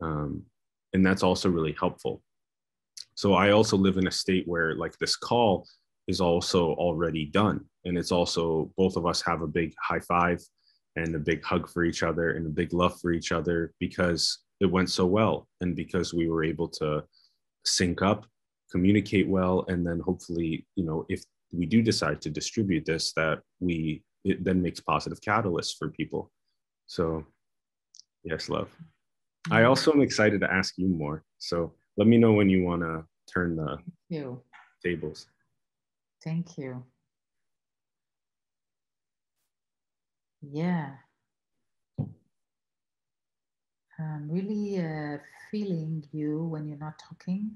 Um, 0.00 0.44
and 0.96 1.04
that's 1.04 1.22
also 1.22 1.50
really 1.50 1.76
helpful. 1.78 2.22
So 3.14 3.34
I 3.34 3.50
also 3.50 3.76
live 3.76 3.98
in 3.98 4.06
a 4.06 4.10
state 4.10 4.48
where, 4.48 4.74
like, 4.74 4.96
this 4.98 5.14
call 5.14 5.66
is 6.08 6.22
also 6.22 6.72
already 6.72 7.26
done. 7.26 7.60
And 7.84 7.98
it's 7.98 8.12
also, 8.12 8.72
both 8.78 8.96
of 8.96 9.04
us 9.04 9.20
have 9.22 9.42
a 9.42 9.46
big 9.46 9.74
high 9.78 10.00
five 10.00 10.40
and 10.96 11.14
a 11.14 11.18
big 11.18 11.44
hug 11.44 11.68
for 11.68 11.84
each 11.84 12.02
other 12.02 12.30
and 12.30 12.46
a 12.46 12.50
big 12.50 12.72
love 12.72 12.98
for 12.98 13.12
each 13.12 13.30
other 13.30 13.74
because 13.78 14.38
it 14.60 14.66
went 14.66 14.88
so 14.88 15.04
well 15.04 15.46
and 15.60 15.76
because 15.76 16.14
we 16.14 16.30
were 16.30 16.42
able 16.42 16.68
to 16.68 17.04
sync 17.66 18.00
up 18.00 18.24
communicate 18.70 19.28
well 19.28 19.66
and 19.68 19.86
then 19.86 20.00
hopefully 20.00 20.66
you 20.76 20.84
know 20.84 21.04
if 21.10 21.22
we 21.52 21.66
do 21.66 21.82
decide 21.82 22.20
to 22.22 22.30
distribute 22.30 22.86
this 22.86 23.12
that 23.12 23.40
we 23.60 24.02
it 24.24 24.42
then 24.42 24.62
makes 24.62 24.80
positive 24.80 25.20
catalysts 25.20 25.76
for 25.78 25.90
people 25.90 26.30
so 26.86 27.24
yes 28.24 28.48
love 28.48 28.70
i 29.50 29.64
also 29.64 29.92
am 29.92 30.00
excited 30.00 30.40
to 30.40 30.52
ask 30.52 30.74
you 30.76 30.88
more. 30.88 31.24
So 31.38 31.72
let 31.96 32.08
me 32.08 32.18
know 32.18 32.32
when 32.32 32.48
you 32.48 32.64
want 32.64 32.82
to 32.82 33.04
turn 33.32 33.56
the 33.56 33.78
you. 34.08 34.40
tables. 34.82 35.26
Thank 36.22 36.58
you. 36.58 36.84
Yeah. 40.42 40.90
I'm 43.98 44.30
really 44.30 44.78
uh, 44.78 45.18
feeling 45.50 46.04
you 46.12 46.44
when 46.44 46.68
you're 46.68 46.78
not 46.78 46.98
talking. 46.98 47.50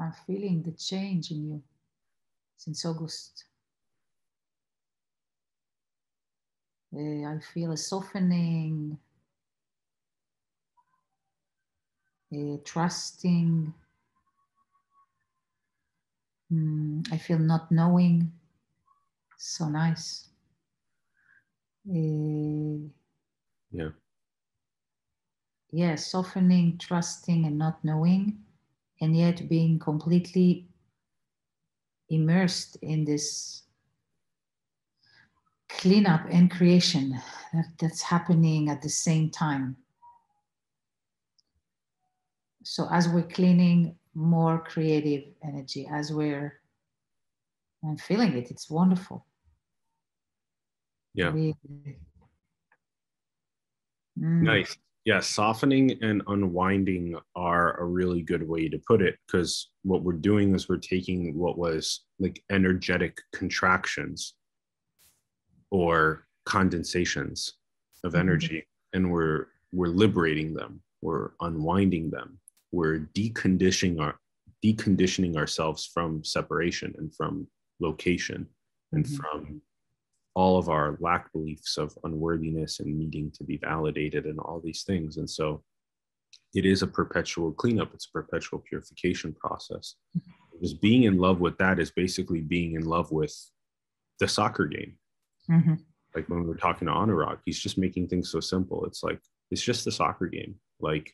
I'm 0.00 0.12
feeling 0.26 0.62
the 0.62 0.72
change 0.72 1.30
in 1.30 1.48
you 1.48 1.62
since 2.56 2.84
August. 2.84 3.44
Uh, 6.76 6.77
I 6.94 7.38
feel 7.52 7.72
a 7.72 7.76
softening, 7.76 8.98
a 12.32 12.58
trusting. 12.64 13.74
Mm, 16.52 17.12
I 17.12 17.18
feel 17.18 17.38
not 17.38 17.70
knowing. 17.70 18.32
So 19.36 19.68
nice. 19.68 20.28
Uh, 21.88 22.88
yeah. 23.70 23.90
Yeah, 25.70 25.96
softening, 25.96 26.78
trusting, 26.78 27.44
and 27.44 27.58
not 27.58 27.84
knowing 27.84 28.38
and 29.00 29.16
yet 29.16 29.48
being 29.48 29.78
completely 29.78 30.66
immersed 32.08 32.76
in 32.82 33.04
this 33.04 33.62
cleanup 35.68 36.22
and 36.30 36.50
creation 36.50 37.20
that, 37.52 37.66
that's 37.80 38.02
happening 38.02 38.68
at 38.68 38.82
the 38.82 38.88
same 38.88 39.30
time. 39.30 39.76
So 42.64 42.88
as 42.90 43.08
we're 43.08 43.22
cleaning, 43.22 43.96
more 44.14 44.58
creative 44.58 45.24
energy, 45.42 45.88
as 45.90 46.12
we're 46.12 46.60
I'm 47.84 47.96
feeling 47.96 48.36
it, 48.36 48.50
it's 48.50 48.68
wonderful. 48.68 49.24
Yeah. 51.14 51.30
Really. 51.30 51.56
Mm. 54.18 54.42
Nice 54.42 54.76
yeah, 55.08 55.20
softening 55.20 55.96
and 56.02 56.22
unwinding 56.26 57.18
are 57.34 57.80
a 57.80 57.84
really 57.86 58.20
good 58.20 58.46
way 58.46 58.68
to 58.68 58.78
put 58.86 59.00
it 59.00 59.16
because 59.26 59.70
what 59.82 60.02
we're 60.02 60.12
doing 60.12 60.54
is 60.54 60.68
we're 60.68 60.76
taking 60.76 61.34
what 61.34 61.56
was 61.56 62.04
like 62.18 62.44
energetic 62.50 63.16
contractions 63.32 64.34
or 65.70 66.26
condensations 66.44 67.54
of 68.04 68.12
mm-hmm. 68.12 68.20
energy 68.20 68.58
mm-hmm. 68.58 68.96
and 68.96 69.12
we're 69.12 69.46
we're 69.72 69.88
liberating 69.88 70.54
them 70.54 70.80
we're 71.02 71.30
unwinding 71.40 72.10
them 72.10 72.38
we're 72.72 73.00
deconditioning 73.14 74.00
our 74.00 74.18
deconditioning 74.64 75.36
ourselves 75.36 75.86
from 75.86 76.24
separation 76.24 76.94
and 76.98 77.14
from 77.14 77.46
location 77.80 78.46
and 78.92 79.04
mm-hmm. 79.04 79.16
from 79.16 79.62
all 80.38 80.56
of 80.56 80.68
our 80.68 80.96
lack 81.00 81.32
beliefs 81.32 81.76
of 81.76 81.98
unworthiness 82.04 82.78
and 82.78 82.96
needing 82.96 83.28
to 83.32 83.42
be 83.42 83.56
validated 83.56 84.24
and 84.24 84.38
all 84.38 84.60
these 84.62 84.84
things. 84.84 85.16
And 85.16 85.28
so 85.28 85.64
it 86.54 86.64
is 86.64 86.82
a 86.82 86.86
perpetual 86.86 87.50
cleanup, 87.52 87.92
it's 87.92 88.06
a 88.06 88.12
perpetual 88.12 88.60
purification 88.60 89.34
process. 89.34 89.96
Because 90.52 90.74
being 90.74 91.04
in 91.04 91.18
love 91.18 91.40
with 91.40 91.58
that 91.58 91.80
is 91.80 91.90
basically 91.90 92.40
being 92.40 92.74
in 92.74 92.84
love 92.84 93.10
with 93.10 93.34
the 94.20 94.28
soccer 94.28 94.66
game. 94.66 94.96
Mm-hmm. 95.50 95.74
Like 96.14 96.28
when 96.28 96.42
we 96.42 96.48
were 96.48 96.56
talking 96.56 96.86
to 96.88 96.94
Anurag, 96.94 97.38
he's 97.44 97.58
just 97.58 97.78
making 97.78 98.08
things 98.08 98.30
so 98.30 98.40
simple. 98.40 98.84
It's 98.86 99.02
like, 99.02 99.20
it's 99.50 99.62
just 99.62 99.86
a 99.86 99.92
soccer 99.92 100.26
game. 100.26 100.56
Like, 100.80 101.12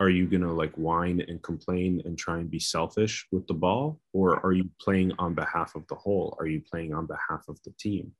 are 0.00 0.10
you 0.10 0.26
going 0.26 0.42
to 0.42 0.52
like 0.52 0.74
whine 0.74 1.22
and 1.26 1.42
complain 1.42 2.02
and 2.04 2.18
try 2.18 2.38
and 2.38 2.50
be 2.50 2.58
selfish 2.58 3.26
with 3.32 3.46
the 3.46 3.54
ball? 3.54 4.00
Or 4.12 4.44
are 4.44 4.52
you 4.52 4.68
playing 4.80 5.12
on 5.18 5.34
behalf 5.34 5.74
of 5.74 5.86
the 5.88 5.94
whole? 5.94 6.36
Are 6.38 6.46
you 6.46 6.60
playing 6.60 6.92
on 6.92 7.06
behalf 7.06 7.44
of 7.48 7.58
the 7.64 7.72
team? 7.78 8.12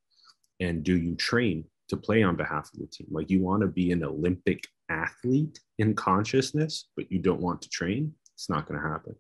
And 0.61 0.83
do 0.83 0.97
you 0.97 1.15
train 1.17 1.65
to 1.89 1.97
play 1.97 2.23
on 2.23 2.37
behalf 2.37 2.71
of 2.73 2.81
the 2.81 2.87
team? 2.87 3.09
Like 3.11 3.31
you 3.31 3.43
want 3.43 3.61
to 3.61 3.69
be 3.69 3.93
an 3.93 4.03
olympic 4.03 4.65
athlete 4.89 5.61
in 5.79 5.95
consciousness 5.95 6.89
but 6.97 7.11
you 7.11 7.19
don't 7.19 7.41
want 7.41 7.61
to 7.63 7.69
train? 7.69 8.13
It's 8.35 8.49
not 8.49 8.67
going 8.67 8.81
to 8.81 8.89
happen. 8.89 9.15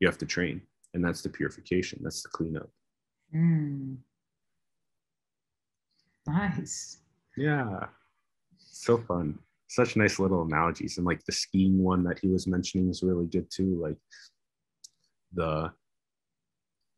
You 0.00 0.08
have 0.08 0.18
to 0.18 0.26
train. 0.26 0.62
And 0.94 1.04
that's 1.04 1.22
the 1.22 1.28
purification. 1.28 2.00
That's 2.02 2.22
the 2.22 2.28
cleanup. 2.30 2.70
Mm. 3.34 3.98
Nice. 6.32 6.98
yeah. 7.36 7.86
So 8.58 8.98
fun. 8.98 9.38
Such 9.68 9.96
nice 9.96 10.18
little 10.18 10.42
analogies. 10.42 10.96
And 10.96 11.06
like 11.06 11.24
the 11.24 11.32
skiing 11.32 11.82
one 11.82 12.02
that 12.04 12.18
he 12.18 12.28
was 12.28 12.46
mentioning 12.46 12.88
is 12.88 13.02
really 13.02 13.26
good 13.26 13.50
too. 13.50 13.80
Like 13.80 13.96
the 15.32 15.70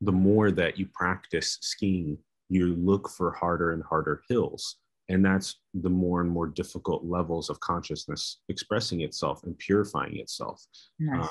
the 0.00 0.12
more 0.12 0.50
that 0.50 0.78
you 0.78 0.86
practice 0.92 1.58
skiing 1.60 2.18
you 2.48 2.74
look 2.76 3.08
for 3.08 3.32
harder 3.32 3.72
and 3.72 3.82
harder 3.82 4.22
hills. 4.28 4.76
And 5.08 5.24
that's 5.24 5.56
the 5.74 5.90
more 5.90 6.20
and 6.20 6.30
more 6.30 6.46
difficult 6.46 7.04
levels 7.04 7.50
of 7.50 7.58
consciousness 7.60 8.40
expressing 8.48 9.00
itself 9.00 9.42
and 9.44 9.58
purifying 9.58 10.18
itself. 10.18 10.62
Nice. 10.98 11.22
Um, 11.22 11.28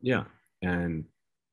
yeah. 0.00 0.24
And 0.62 1.04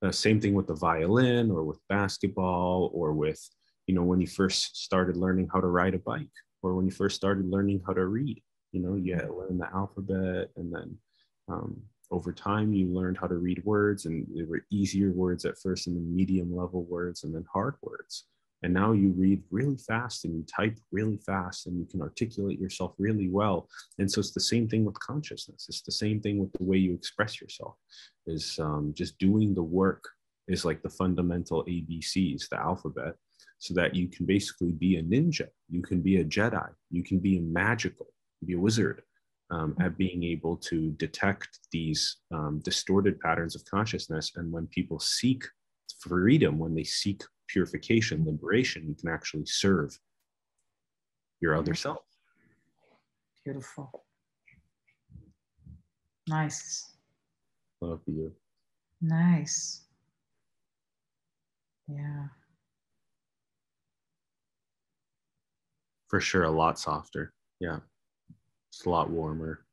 the 0.02 0.12
same 0.12 0.40
thing 0.40 0.54
with 0.54 0.68
the 0.68 0.76
violin 0.76 1.50
or 1.50 1.64
with 1.64 1.80
basketball 1.90 2.92
or 2.94 3.14
with 3.14 3.42
you 3.88 3.96
know 3.96 4.04
when 4.04 4.22
you 4.22 4.28
first 4.28 4.78
started 4.78 5.18
learning 5.18 5.50
how 5.52 5.60
to 5.60 5.68
ride 5.68 5.94
a 5.94 6.00
bike 6.00 6.28
or 6.62 6.76
when 6.76 6.86
you 6.86 6.92
first 6.92 7.16
started 7.16 7.50
learning 7.50 7.82
how 7.86 7.94
to 7.94 8.06
read 8.06 8.42
you 8.72 8.82
know 8.82 8.96
you 8.96 9.14
had 9.14 9.28
to 9.28 9.34
learn 9.34 9.58
the 9.58 9.70
alphabet 9.74 10.50
and 10.58 10.74
then 10.74 10.98
um, 11.48 11.82
over 12.12 12.32
time 12.32 12.74
you 12.74 12.88
learned 12.88 13.18
how 13.18 13.28
to 13.28 13.36
read 13.36 13.64
words 13.66 14.06
and 14.06 14.28
they 14.36 14.44
were 14.44 14.66
easier 14.72 15.12
words 15.12 15.46
at 15.46 15.58
first 15.58 15.88
and 15.88 15.96
then 15.96 16.16
medium 16.16 16.56
level 16.56 16.84
words 16.84 17.24
and 17.24 17.34
then 17.34 17.46
hard 17.52 17.76
words. 17.82 18.26
And 18.64 18.74
now 18.74 18.94
you 18.94 19.14
read 19.16 19.44
really 19.52 19.78
fast 19.78 20.26
and 20.26 20.36
you 20.36 20.44
type 20.44 20.78
really 20.92 21.18
fast 21.18 21.68
and 21.68 21.78
you 21.78 21.86
can 21.86 22.02
articulate 22.02 22.60
yourself 22.60 22.94
really 22.98 23.30
well. 23.30 23.68
And 24.00 24.12
so 24.12 24.20
it's 24.20 24.32
the 24.32 24.40
same 24.40 24.68
thing 24.68 24.86
with 24.86 25.00
consciousness. 25.00 25.68
It's 25.70 25.82
the 25.82 25.92
same 25.92 26.20
thing 26.20 26.40
with 26.40 26.52
the 26.54 26.64
way 26.64 26.78
you 26.78 26.94
express 26.94 27.42
yourself 27.42 27.76
is 28.26 28.58
um, 28.60 28.94
just 28.96 29.18
doing 29.20 29.54
the 29.54 29.64
work 29.64 30.04
is 30.48 30.64
like 30.64 30.82
the 30.82 30.90
fundamental 30.90 31.66
abcs 31.66 32.50
the 32.50 32.60
alphabet 32.60 33.16
so 33.66 33.74
that 33.74 33.96
you 33.96 34.08
can 34.08 34.28
basically 34.28 34.72
be 34.72 34.98
a 34.98 35.04
ninja 35.04 35.48
you 35.70 35.82
can 35.82 36.00
be 36.00 36.18
a 36.18 36.24
jedi 36.24 36.70
you 36.92 37.04
can 37.04 37.18
be 37.20 37.38
a 37.38 37.42
magical 37.42 38.06
be 38.46 38.54
a 38.54 38.60
wizard 38.60 39.02
um, 39.50 39.76
at 39.80 39.98
being 39.98 40.24
able 40.24 40.56
to 40.58 40.92
detect 40.92 41.60
these 41.72 42.18
um, 42.32 42.60
distorted 42.64 43.20
patterns 43.20 43.56
of 43.56 43.66
consciousness 43.66 44.34
and 44.36 44.52
when 44.52 44.68
people 44.68 45.00
seek 45.00 45.44
freedom 46.00 46.60
when 46.60 46.76
they 46.76 46.84
seek 46.84 47.24
purification 47.48 48.24
liberation 48.24 48.88
you 48.88 48.94
can 48.94 49.10
actually 49.10 49.46
serve 49.46 49.98
your 51.42 51.56
other 51.58 51.74
self 51.74 52.00
Beautiful. 53.44 54.04
Nice. 56.28 56.94
love 57.82 58.02
you 58.08 58.32
Nice. 59.02 59.82
Yeah. 61.88 62.28
For 66.08 66.20
sure 66.20 66.44
a 66.44 66.52
lot 66.52 66.78
softer 66.80 67.34
yeah 67.60 67.80
it's 68.72 68.86
a 68.86 68.90
lot 68.90 69.10
warmer 69.10 69.66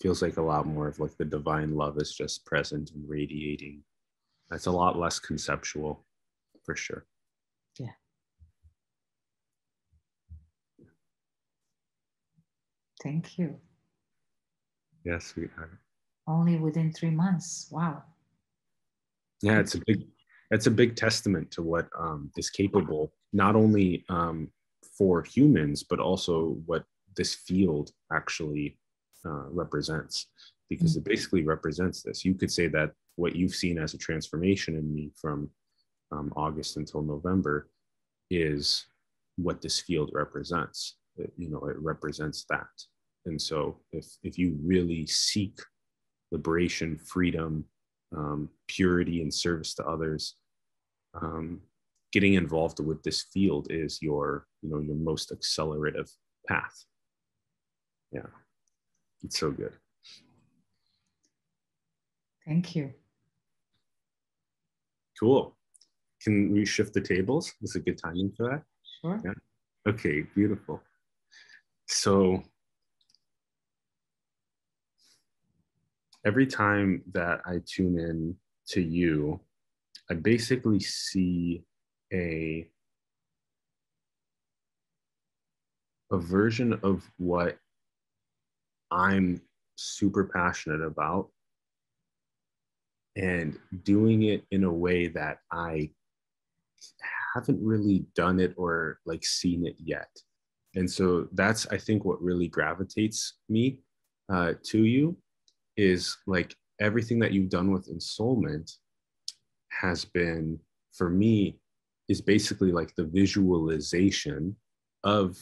feels 0.00 0.22
like 0.22 0.36
a 0.36 0.42
lot 0.42 0.66
more 0.66 0.88
of 0.88 0.98
like 0.98 1.16
the 1.16 1.24
divine 1.24 1.74
love 1.76 1.96
is 1.98 2.12
just 2.14 2.44
present 2.44 2.90
and 2.94 3.08
radiating 3.08 3.82
it's 4.52 4.66
a 4.66 4.70
lot 4.70 4.98
less 4.98 5.18
conceptual 5.18 6.04
for 6.64 6.76
sure 6.76 7.06
Yeah. 7.78 7.88
Thank 13.02 13.38
you. 13.38 13.56
yes 15.04 15.26
sweetheart 15.26 15.78
Only 16.26 16.56
within 16.58 16.92
three 16.92 17.10
months. 17.10 17.68
Wow. 17.70 18.02
yeah 19.42 19.58
it's 19.60 19.74
a 19.74 19.80
big 19.86 20.02
it's 20.50 20.66
a 20.66 20.70
big 20.70 20.94
testament 20.96 21.50
to 21.50 21.62
what 21.62 21.88
um, 21.98 22.30
is 22.36 22.50
capable 22.50 23.12
not 23.32 23.56
only 23.56 24.04
um, 24.08 24.48
for 24.96 25.22
humans 25.22 25.82
but 25.82 25.98
also 26.00 26.56
what 26.66 26.84
this 27.16 27.34
field 27.34 27.90
actually 28.12 28.76
uh, 29.24 29.48
represents 29.50 30.28
because 30.68 30.96
it 30.96 31.04
basically 31.04 31.42
represents 31.42 32.02
this. 32.02 32.24
You 32.24 32.34
could 32.34 32.50
say 32.50 32.66
that 32.68 32.92
what 33.16 33.36
you've 33.36 33.54
seen 33.54 33.78
as 33.78 33.94
a 33.94 33.98
transformation 33.98 34.76
in 34.76 34.92
me 34.94 35.12
from 35.20 35.50
um, 36.12 36.32
august 36.36 36.76
until 36.76 37.02
november 37.02 37.68
is 38.30 38.86
what 39.36 39.60
this 39.60 39.80
field 39.80 40.10
represents. 40.12 40.96
It- 41.16 41.32
you 41.36 41.48
know 41.48 41.64
it 41.66 41.78
represents 41.78 42.44
that. 42.50 42.68
And 43.26 43.40
so 43.40 43.80
if 43.92 44.06
if 44.22 44.38
you 44.38 44.58
really 44.62 45.06
seek 45.06 45.58
liberation 46.32 46.98
freedom 46.98 47.64
um, 48.16 48.48
purity 48.68 49.22
and 49.22 49.32
service 49.32 49.74
to 49.74 49.84
others 49.86 50.36
um, 51.20 51.60
getting 52.12 52.34
involved 52.34 52.80
with 52.80 53.02
this 53.02 53.22
field 53.32 53.68
is 53.70 54.00
your 54.02 54.46
you 54.64 54.70
know 54.70 54.80
your 54.80 54.96
most 54.96 55.30
accelerative 55.30 56.10
path. 56.48 56.84
Yeah. 58.10 58.26
It's 59.22 59.38
so 59.38 59.50
good. 59.50 59.72
Thank 62.46 62.74
you. 62.74 62.92
cool. 65.20 65.56
Can 66.20 66.52
we 66.52 66.64
shift 66.64 66.92
the 66.94 67.00
tables? 67.00 67.52
Is 67.62 67.76
it 67.76 67.84
good 67.84 67.98
timing 67.98 68.32
for 68.36 68.48
that? 68.50 68.62
Sure. 69.00 69.20
Yeah. 69.24 69.90
okay 69.92 70.22
beautiful. 70.34 70.82
So 71.86 72.42
every 76.24 76.46
time 76.46 77.02
that 77.12 77.40
i 77.44 77.58
tune 77.66 77.98
in 77.98 78.34
to 78.66 78.80
you 78.80 79.38
i 80.10 80.14
basically 80.14 80.80
see 80.80 81.62
a 82.12 82.66
a 86.12 86.18
version 86.18 86.78
of 86.82 87.08
what 87.18 87.56
i'm 88.90 89.40
super 89.76 90.24
passionate 90.24 90.82
about 90.82 91.28
and 93.16 93.58
doing 93.82 94.24
it 94.24 94.44
in 94.50 94.64
a 94.64 94.72
way 94.72 95.08
that 95.08 95.38
i 95.52 95.88
haven't 97.34 97.60
really 97.62 98.06
done 98.14 98.38
it 98.40 98.54
or 98.56 98.98
like 99.04 99.24
seen 99.24 99.66
it 99.66 99.74
yet. 99.78 100.08
And 100.76 100.90
so 100.90 101.28
that's 101.32 101.66
i 101.68 101.78
think 101.78 102.04
what 102.04 102.22
really 102.22 102.48
gravitates 102.48 103.34
me 103.48 103.78
uh, 104.32 104.54
to 104.64 104.84
you 104.84 105.16
is 105.76 106.16
like 106.26 106.54
everything 106.80 107.18
that 107.20 107.32
you've 107.32 107.50
done 107.50 107.70
with 107.70 107.92
ensoulment 107.92 108.72
has 109.70 110.04
been 110.04 110.58
for 110.92 111.10
me 111.10 111.58
is 112.08 112.20
basically 112.20 112.72
like 112.72 112.94
the 112.96 113.04
visualization 113.04 114.56
of 115.04 115.36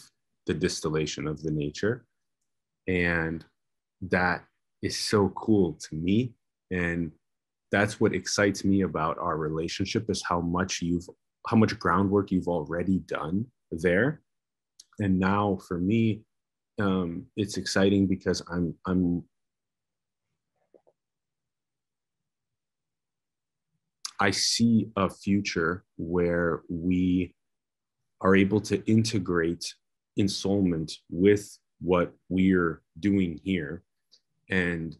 the 0.46 0.54
distillation 0.54 1.26
of 1.26 1.42
the 1.42 1.50
nature. 1.50 2.04
And 2.88 3.44
that 4.02 4.44
is 4.82 4.98
so 4.98 5.28
cool 5.30 5.78
to 5.88 5.94
me. 5.94 6.34
And 6.70 7.12
that's 7.70 8.00
what 8.00 8.14
excites 8.14 8.64
me 8.64 8.82
about 8.82 9.18
our 9.18 9.36
relationship 9.36 10.10
is 10.10 10.22
how 10.28 10.40
much 10.40 10.82
you've 10.82 11.06
how 11.48 11.56
much 11.56 11.76
groundwork 11.78 12.30
you've 12.30 12.46
already 12.46 13.00
done 13.00 13.46
there. 13.72 14.20
And 15.00 15.18
now 15.18 15.58
for 15.66 15.78
me 15.78 16.22
um, 16.80 17.26
it's 17.36 17.56
exciting 17.56 18.06
because 18.06 18.42
i'm 18.50 18.74
i'm 18.86 19.24
i 24.20 24.30
see 24.30 24.88
a 24.96 25.08
future 25.08 25.84
where 25.96 26.62
we 26.68 27.34
are 28.20 28.34
able 28.36 28.60
to 28.60 28.82
integrate 28.90 29.74
ensoulment 30.18 30.92
with 31.10 31.58
what 31.80 32.12
we're 32.28 32.82
doing 33.00 33.40
here 33.42 33.82
and 34.50 34.96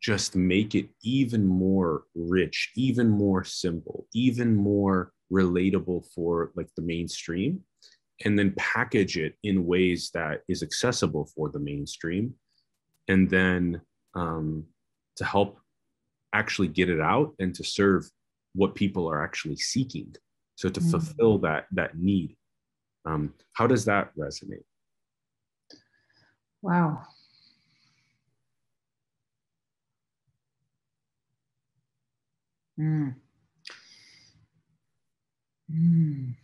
just 0.00 0.36
make 0.36 0.74
it 0.74 0.88
even 1.02 1.44
more 1.46 2.04
rich 2.14 2.70
even 2.76 3.08
more 3.08 3.44
simple 3.44 4.06
even 4.14 4.54
more 4.54 5.12
relatable 5.32 6.04
for 6.14 6.52
like 6.56 6.68
the 6.76 6.82
mainstream 6.82 7.60
and 8.24 8.38
then 8.38 8.52
package 8.56 9.18
it 9.18 9.34
in 9.42 9.66
ways 9.66 10.10
that 10.14 10.42
is 10.48 10.62
accessible 10.62 11.28
for 11.34 11.48
the 11.50 11.58
mainstream 11.58 12.32
and 13.08 13.28
then 13.28 13.80
um, 14.14 14.64
to 15.16 15.24
help 15.24 15.58
actually 16.32 16.68
get 16.68 16.88
it 16.88 17.00
out 17.00 17.34
and 17.38 17.54
to 17.54 17.64
serve 17.64 18.08
what 18.54 18.74
people 18.74 19.08
are 19.08 19.22
actually 19.22 19.56
seeking 19.56 20.14
so 20.54 20.68
to 20.68 20.80
Mm. 20.80 20.90
fulfill 20.90 21.38
that 21.38 21.66
that 21.72 21.98
need 21.98 22.36
um, 23.08 23.32
how 23.54 23.66
does 23.66 23.86
that 23.86 24.14
resonate? 24.16 24.64
Wow. 26.60 27.04
Mm. 32.78 33.14
Mm. 35.70 36.34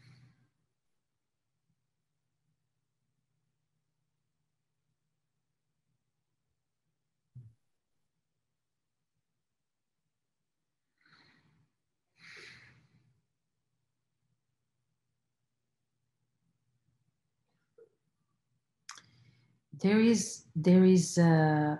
There 19.82 20.00
is 20.00 20.44
there 20.54 20.84
is 20.84 21.18
uh, 21.18 21.76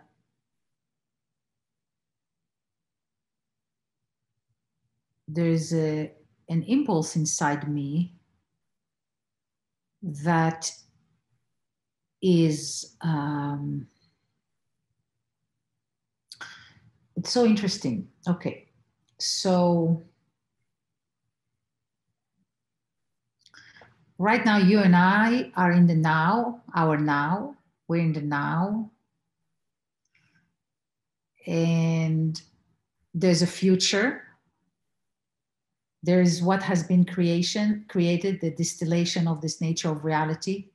there 5.28 5.48
is 5.48 5.72
a, 5.74 6.12
an 6.48 6.62
impulse 6.64 7.16
inside 7.16 7.68
me 7.68 8.14
that 10.02 10.70
is 12.22 12.96
um, 13.00 13.87
it's 17.16 17.30
so 17.30 17.44
interesting. 17.44 18.09
Okay 18.28 18.64
so 19.18 20.02
right 24.18 24.44
now 24.44 24.59
you 24.59 24.80
and 24.80 24.94
i 24.94 25.50
are 25.57 25.72
in 25.72 25.87
the 25.87 25.94
now 25.94 26.61
our 26.74 26.96
now 26.96 27.57
we're 27.88 28.03
in 28.03 28.12
the 28.12 28.20
now 28.20 28.90
and 31.47 32.40
there's 33.12 33.42
a 33.42 33.47
future. 33.47 34.23
There's 36.03 36.42
what 36.42 36.62
has 36.62 36.83
been 36.83 37.05
creation 37.05 37.87
created 37.88 38.40
the 38.40 38.51
distillation 38.51 39.29
of 39.29 39.40
this 39.40 39.61
nature 39.61 39.90
of 39.90 40.05
reality 40.05 40.70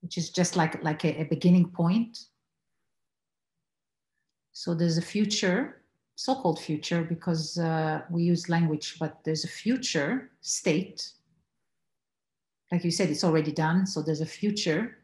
which 0.00 0.16
is 0.16 0.30
just 0.30 0.56
like 0.56 0.82
like 0.82 1.04
a, 1.04 1.22
a 1.22 1.24
beginning 1.24 1.70
point. 1.70 2.26
So 4.52 4.74
there's 4.74 4.98
a 4.98 5.02
future 5.02 5.82
so-called 6.14 6.58
future 6.58 7.04
because 7.04 7.58
uh, 7.58 8.02
we 8.10 8.24
use 8.24 8.48
language 8.48 8.96
but 8.98 9.22
there's 9.24 9.44
a 9.44 9.48
future 9.48 10.30
state. 10.40 11.12
Like 12.72 12.84
you 12.84 12.90
said 12.90 13.10
it's 13.10 13.24
already 13.24 13.52
done 13.52 13.86
so 13.86 14.02
there's 14.02 14.20
a 14.20 14.26
future 14.26 14.98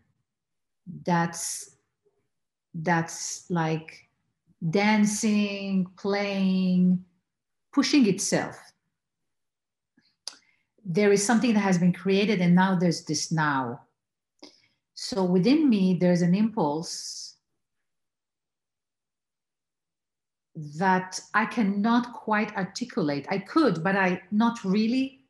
that's 1.05 1.77
that's 2.75 3.51
like 3.51 4.09
dancing 4.71 5.87
playing 5.99 7.05
pushing 7.73 8.07
itself. 8.07 8.57
There 10.85 11.13
is 11.13 11.25
something 11.25 11.55
that 11.55 11.61
has 11.61 11.79
been 11.79 11.93
created 11.93 12.41
and 12.41 12.55
now 12.55 12.77
there's 12.77 13.05
this 13.05 13.33
now. 13.33 13.81
So 14.95 15.25
within 15.25 15.69
me 15.69 15.99
there's 16.01 16.23
an 16.23 16.35
impulse 16.35 17.37
that 20.79 21.19
i 21.35 21.45
cannot 21.45 22.13
quite 22.13 22.57
articulate. 22.57 23.27
I 23.31 23.39
could 23.39 23.83
but 23.83 23.97
i 23.97 24.23
not 24.31 24.65
really. 24.65 25.21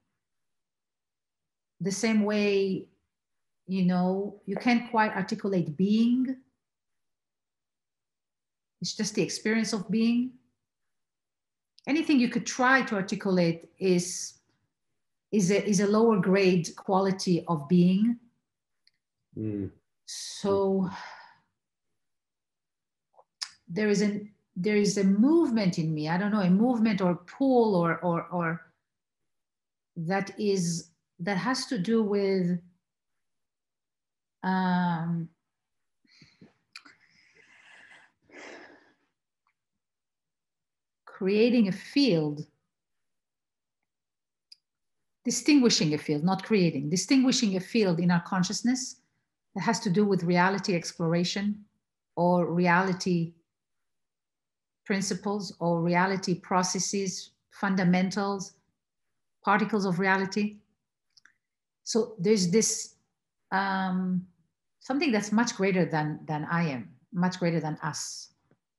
The 1.81 1.93
same 1.93 2.23
way 2.23 2.87
you 3.67 3.85
know, 3.85 4.41
you 4.47 4.57
can't 4.57 4.91
quite 4.91 5.13
articulate 5.13 5.77
being. 5.77 6.37
It's 8.81 8.95
just 8.95 9.15
the 9.15 9.23
experience 9.23 9.73
of 9.73 9.91
being. 9.91 10.33
Anything 11.87 12.19
you 12.19 12.29
could 12.29 12.47
try 12.47 12.83
to 12.83 12.95
articulate 12.95 13.71
is, 13.79 14.35
is, 15.33 15.51
a, 15.51 15.67
is 15.67 15.81
a 15.81 15.87
lower 15.87 16.19
grade 16.19 16.69
quality 16.77 17.45
of 17.49 17.69
being. 17.69 18.19
Mm. 19.39 19.71
So 20.07 20.91
there 23.69 23.89
is 23.89 24.03
an 24.03 24.31
there 24.57 24.77
is 24.77 24.99
a 24.99 25.05
movement 25.05 25.79
in 25.79 25.93
me. 25.93 26.09
I 26.09 26.17
don't 26.17 26.31
know, 26.31 26.41
a 26.41 26.51
movement 26.51 27.01
or 27.01 27.17
pull 27.17 27.75
or 27.75 27.97
or 27.99 28.27
or 28.31 28.61
that 29.97 30.39
is 30.39 30.91
that 31.19 31.37
has 31.37 31.67
to 31.67 31.79
do 31.79 32.03
with 32.03 32.61
um, 34.45 35.29
creating 41.07 41.69
a 41.69 41.73
field, 41.73 42.47
distinguishing 45.25 45.95
a 45.95 45.99
field, 45.99 46.23
not 46.23 46.45
creating, 46.45 46.91
distinguishing 46.91 47.57
a 47.57 47.61
field 47.61 47.99
in 47.99 48.11
our 48.11 48.21
consciousness 48.21 48.97
that 49.55 49.63
has 49.63 49.81
to 49.81 49.91
do 49.91 50.05
with 50.05 50.23
reality 50.23 50.75
exploration 50.75 51.65
or 52.17 52.53
reality 52.53 53.33
principles 54.85 55.57
or 55.61 55.81
reality 55.81 56.35
processes, 56.35 57.31
fundamentals, 57.51 58.53
particles 59.43 59.87
of 59.87 59.99
reality. 59.99 60.59
So 61.85 62.15
there's 62.19 62.51
this 62.51 62.97
um, 63.51 64.27
something 64.85 65.11
that's 65.11 65.33
much 65.33 65.57
greater 65.57 65.85
than 65.87 66.21
than 66.27 66.45
I 66.45 66.69
am, 66.69 66.91
much 67.13 67.39
greater 67.41 67.59
than 67.59 67.77
us. 67.83 68.29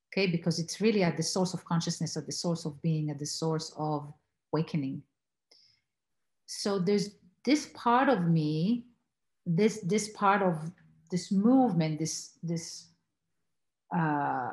Okay, 0.08 0.26
because 0.28 0.58
it's 0.58 0.80
really 0.80 1.02
at 1.02 1.16
the 1.16 1.22
source 1.22 1.52
of 1.52 1.64
consciousness, 1.64 2.16
at 2.16 2.24
the 2.24 2.32
source 2.32 2.64
of 2.64 2.80
being, 2.80 3.10
at 3.10 3.18
the 3.18 3.26
source 3.26 3.74
of 3.76 4.14
awakening. 4.52 5.02
So 6.46 6.78
there's 6.78 7.10
this 7.44 7.66
part 7.74 8.08
of 8.08 8.22
me, 8.24 8.86
this 9.44 9.80
this 9.80 10.08
part 10.10 10.42
of 10.42 10.56
this 11.10 11.30
movement, 11.32 11.98
this 11.98 12.38
this 12.42 12.86
uh, 13.94 14.52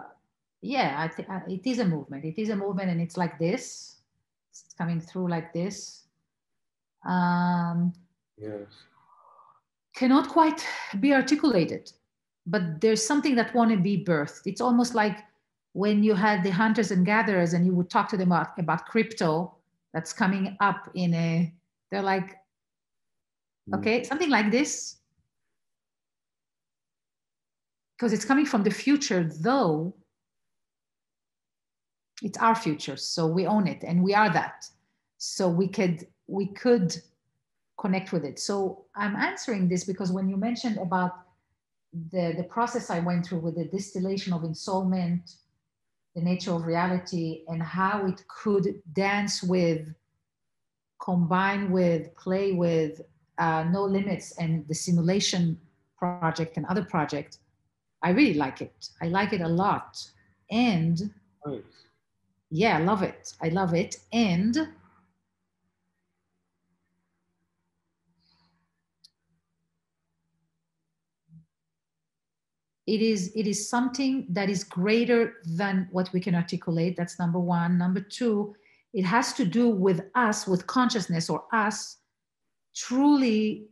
yeah, 0.62 0.96
I 0.98 1.08
think 1.08 1.28
it 1.48 1.70
is 1.70 1.80
a 1.80 1.86
movement. 1.86 2.26
It 2.26 2.42
is 2.42 2.50
a 2.50 2.56
movement, 2.56 2.90
and 2.90 3.00
it's 3.00 3.18
like 3.18 3.38
this. 3.38 3.98
It's 4.50 4.74
coming 4.78 5.00
through 5.00 5.30
like 5.30 5.54
this. 5.54 6.08
Um, 7.06 7.94
yes 8.38 8.68
cannot 9.96 10.30
quite 10.30 10.66
be 11.00 11.14
articulated 11.14 11.92
but 12.46 12.82
there's 12.82 13.06
something 13.06 13.36
that 13.36 13.54
want 13.54 13.72
to 13.72 13.78
be 13.78 14.04
birthed. 14.04 14.42
It's 14.46 14.62
almost 14.62 14.96
like 14.96 15.20
when 15.74 16.04
you 16.04 16.14
had 16.14 16.44
the 16.44 16.50
hunters 16.50 16.92
and 16.92 17.06
gatherers 17.06 17.54
and 17.54 17.66
you 17.66 17.74
would 17.74 17.90
talk 17.90 18.10
to 18.10 18.18
them 18.18 18.32
about, 18.32 18.60
about 18.60 18.86
crypto 18.86 19.56
that's 19.94 20.14
coming 20.14 20.58
up 20.60 20.90
in 20.94 21.14
a 21.14 21.54
they're 21.92 22.02
like 22.02 22.36
mm. 23.70 23.78
okay 23.78 24.04
something 24.04 24.30
like 24.30 24.52
this. 24.52 24.98
Because 27.98 28.12
it's 28.12 28.26
coming 28.26 28.46
from 28.46 28.64
the 28.64 28.72
future 28.72 29.24
though 29.24 29.96
it's 32.22 32.38
our 32.38 32.56
future 32.56 32.96
so 32.96 33.28
we 33.28 33.46
own 33.46 33.68
it 33.68 33.84
and 33.84 34.04
we 34.04 34.14
are 34.14 34.32
that. 34.32 34.66
So 35.18 35.48
we 35.48 35.68
could 35.68 36.08
we 36.28 36.48
could 36.48 36.96
connect 37.78 38.12
with 38.12 38.24
it. 38.26 38.40
So 38.40 38.86
I'm 38.96 39.16
answering 39.16 39.68
this 39.68 39.84
because 39.84 40.12
when 40.12 40.30
you 40.30 40.38
mentioned 40.38 40.78
about 40.78 41.12
the, 42.12 42.34
the 42.38 42.44
process 42.44 42.90
I 42.90 43.00
went 43.00 43.26
through 43.26 43.40
with 43.40 43.56
the 43.56 43.66
distillation 43.66 44.34
of 44.34 44.42
ensoulment, 44.42 45.36
the 46.16 46.22
nature 46.22 46.52
of 46.54 46.66
reality, 46.66 47.44
and 47.48 47.62
how 47.62 48.06
it 48.06 48.24
could 48.28 48.82
dance 48.94 49.44
with, 49.44 49.94
combine 51.02 51.72
with, 51.72 52.16
play 52.16 52.52
with 52.52 53.02
uh, 53.38 53.64
No 53.64 53.84
Limits 53.84 54.38
and 54.38 54.68
the 54.68 54.76
simulation 54.76 55.60
project 55.98 56.58
and 56.58 56.66
other 56.68 56.84
project, 56.84 57.38
I 58.02 58.10
really 58.10 58.34
like 58.36 58.62
it. 58.62 58.90
I 59.02 59.08
like 59.08 59.34
it 59.34 59.42
a 59.42 59.48
lot. 59.48 60.06
And 60.52 61.14
nice. 61.46 61.62
yeah, 62.52 62.78
I 62.78 62.82
love 62.82 63.02
it. 63.02 63.34
I 63.42 63.50
love 63.50 63.74
it. 63.74 63.98
And 64.12 64.68
it 72.86 73.02
is 73.02 73.32
it 73.36 73.48
is 73.48 73.70
something 73.70 74.26
that 74.30 74.50
is 74.50 74.64
greater 74.64 75.36
than 75.46 75.88
what 75.92 76.12
we 76.12 76.20
can 76.20 76.36
articulate. 76.36 76.96
That's 76.98 77.18
number 77.18 77.40
one. 77.40 77.78
Number 77.78 78.02
two 78.02 78.56
it 78.94 79.06
has 79.06 79.34
to 79.34 79.46
do 79.46 79.70
with 79.70 80.02
us 80.14 80.48
with 80.48 80.68
consciousness 80.68 81.30
or 81.30 81.46
us 81.52 81.98
truly 82.76 83.66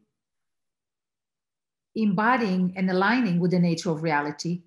embodying 1.96 2.74
and 2.76 2.90
aligning 2.90 3.40
with 3.40 3.52
the 3.52 3.60
nature 3.60 3.92
of 3.92 4.02
reality. 4.02 4.62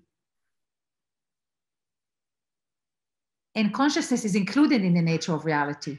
And 3.55 3.73
consciousness 3.73 4.23
is 4.25 4.35
included 4.35 4.83
in 4.83 4.93
the 4.93 5.01
nature 5.01 5.33
of 5.33 5.45
reality. 5.45 5.97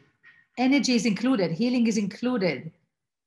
Energy 0.56 0.94
is 0.94 1.04
included. 1.04 1.52
Healing 1.52 1.86
is 1.86 1.98
included. 1.98 2.70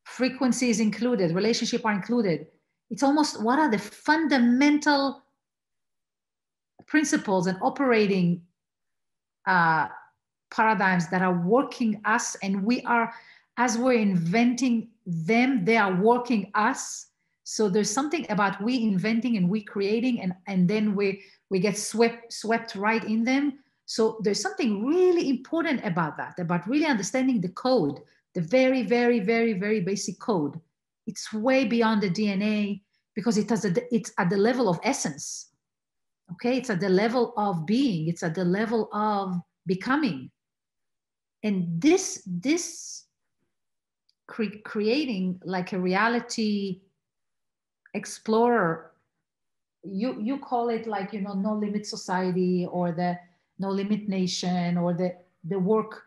Frequency 0.05 0.69
is 0.69 0.79
included. 0.79 1.35
Relationship 1.35 1.85
are 1.85 1.93
included 1.93 2.47
it's 2.89 3.03
almost 3.03 3.41
what 3.41 3.59
are 3.59 3.69
the 3.69 3.77
fundamental 3.77 5.23
principles 6.87 7.47
and 7.47 7.57
operating 7.61 8.41
uh, 9.47 9.87
paradigms 10.51 11.09
that 11.09 11.21
are 11.21 11.39
working 11.45 12.01
us 12.05 12.35
and 12.41 12.63
we 12.63 12.81
are 12.83 13.13
as 13.57 13.77
we're 13.77 13.93
inventing 13.99 14.89
them 15.05 15.65
they 15.65 15.77
are 15.77 15.95
working 15.95 16.51
us. 16.55 17.07
So 17.43 17.67
there's 17.67 17.89
something 17.89 18.25
about 18.29 18.61
we 18.61 18.83
inventing 18.83 19.37
and 19.37 19.49
we 19.49 19.63
creating 19.63 20.21
and 20.21 20.33
and 20.47 20.67
then 20.67 20.95
we 20.95 21.23
we 21.49 21.59
get 21.59 21.77
swept 21.77 22.31
swept 22.31 22.75
right 22.75 23.03
in 23.03 23.23
them. 23.23 23.59
So 23.85 24.19
there's 24.21 24.41
something 24.41 24.85
really 24.85 25.29
important 25.29 25.83
about 25.83 26.17
that 26.17 26.39
about 26.39 26.67
really 26.67 26.85
understanding 26.85 27.41
the 27.41 27.49
code 27.49 27.99
the 28.35 28.41
very 28.41 28.83
very 28.83 29.19
very 29.19 29.53
very 29.53 29.79
basic 29.81 30.19
code 30.19 30.59
it's 31.09 31.33
way 31.33 31.65
beyond 31.65 32.01
the 32.01 32.09
dna 32.09 32.81
because 33.15 33.37
it 33.37 33.49
has 33.49 33.65
a, 33.65 33.73
it's 33.91 34.11
at 34.17 34.29
the 34.29 34.37
level 34.37 34.69
of 34.69 34.79
essence 34.83 35.49
okay? 36.33 36.57
It's 36.57 36.69
at 36.69 36.79
the 36.79 36.89
level 36.89 37.33
of 37.37 37.65
being. 37.65 38.07
It's 38.07 38.23
at 38.23 38.35
the 38.35 38.45
level 38.45 38.89
of 38.93 39.35
becoming. 39.65 40.31
And 41.43 41.81
this 41.81 42.21
this 42.25 43.05
cre- 44.27 44.61
creating 44.65 45.41
like 45.43 45.73
a 45.73 45.79
reality 45.79 46.81
explorer 47.95 48.91
you 49.83 50.19
you 50.21 50.37
call 50.37 50.69
it 50.69 50.85
like 50.85 51.13
you 51.13 51.21
know 51.21 51.33
no 51.33 51.53
limit 51.53 51.87
society 51.87 52.67
or 52.69 52.91
the 52.91 53.17
no 53.57 53.69
limit 53.69 54.07
nation 54.07 54.77
or 54.77 54.93
the 54.93 55.15
the 55.45 55.57
work 55.57 56.03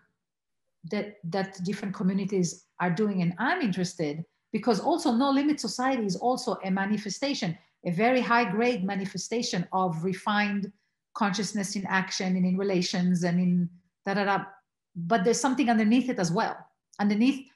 that 0.90 1.16
that 1.24 1.58
different 1.64 1.94
communities 1.94 2.66
are 2.78 2.90
doing. 2.90 3.22
And 3.22 3.32
i'm 3.38 3.62
interested 3.62 4.24
because 4.52 4.80
also 4.80 5.12
no 5.12 5.30
limit 5.30 5.60
society 5.60 6.04
is 6.04 6.16
also 6.16 6.58
a 6.64 6.70
manifestation 6.70 7.56
a 7.84 7.90
very 7.90 8.20
high 8.20 8.44
grade 8.44 8.84
manifestation 8.84 9.66
of 9.72 10.04
refined 10.04 10.72
consciousness 11.14 11.76
in 11.76 11.84
action 11.86 12.36
and 12.36 12.46
in 12.46 12.56
relations 12.56 13.24
and 13.24 13.40
in 13.40 13.68
da 14.06 14.14
da 14.14 14.24
da. 14.24 14.44
But 14.94 15.24
there's 15.24 15.40
something 15.40 15.68
underneath 15.68 16.08
it 16.08 16.18
as 16.18 16.30
well. 16.30 16.56
Underneath 17.00 17.48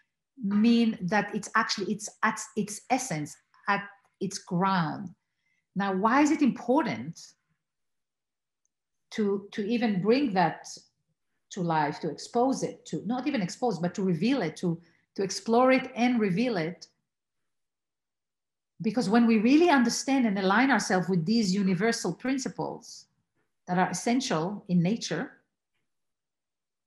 mean 0.43 0.99
that 1.03 1.35
it's 1.35 1.49
actually 1.55 1.93
it's 1.93 2.09
at 2.23 2.41
its 2.57 2.83
essence 2.91 3.37
at 3.69 3.85
its 4.21 4.39
ground. 4.39 5.11
Now 5.75 5.95
why 5.95 6.23
is 6.23 6.31
it 6.31 6.43
important 6.43 7.21
to 9.13 9.49
to 9.53 9.65
even 9.67 10.03
bring 10.03 10.33
that 10.35 10.67
to 11.51 11.63
life 11.63 12.01
to 12.01 12.11
expose 12.11 12.63
it 12.65 12.85
to 12.87 13.03
not 13.07 13.27
even 13.27 13.41
expose 13.41 13.79
but 13.79 13.95
to 13.95 14.03
reveal 14.03 14.43
it 14.43 14.57
to 14.57 14.81
to 15.17 15.23
explore 15.23 15.73
it 15.73 15.91
and 15.97 16.21
reveal 16.21 16.57
it. 16.57 16.87
Because 18.83 19.09
when 19.09 19.27
we 19.27 19.39
really 19.39 19.71
understand 19.71 20.27
and 20.27 20.39
align 20.39 20.71
ourselves 20.71 21.09
with 21.09 21.25
these 21.25 21.55
universal 21.55 22.13
principles 22.13 23.07
that 23.67 23.79
are 23.79 23.91
essential 23.91 24.65
in 24.69 24.83
nature 24.83 25.37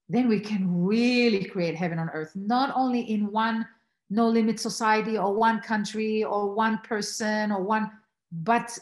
then 0.09 0.27
we 0.27 0.39
can 0.39 0.83
really 0.83 1.45
create 1.45 1.75
heaven 1.75 1.99
on 1.99 2.09
earth, 2.09 2.35
not 2.35 2.73
only 2.75 3.01
in 3.01 3.31
one 3.31 3.65
no 4.09 4.27
limit 4.27 4.59
society 4.59 5.19
or 5.19 5.35
one 5.35 5.61
country 5.61 6.23
or 6.23 6.51
one 6.55 6.79
person 6.79 7.51
or 7.51 7.61
one, 7.61 7.91
but 8.31 8.75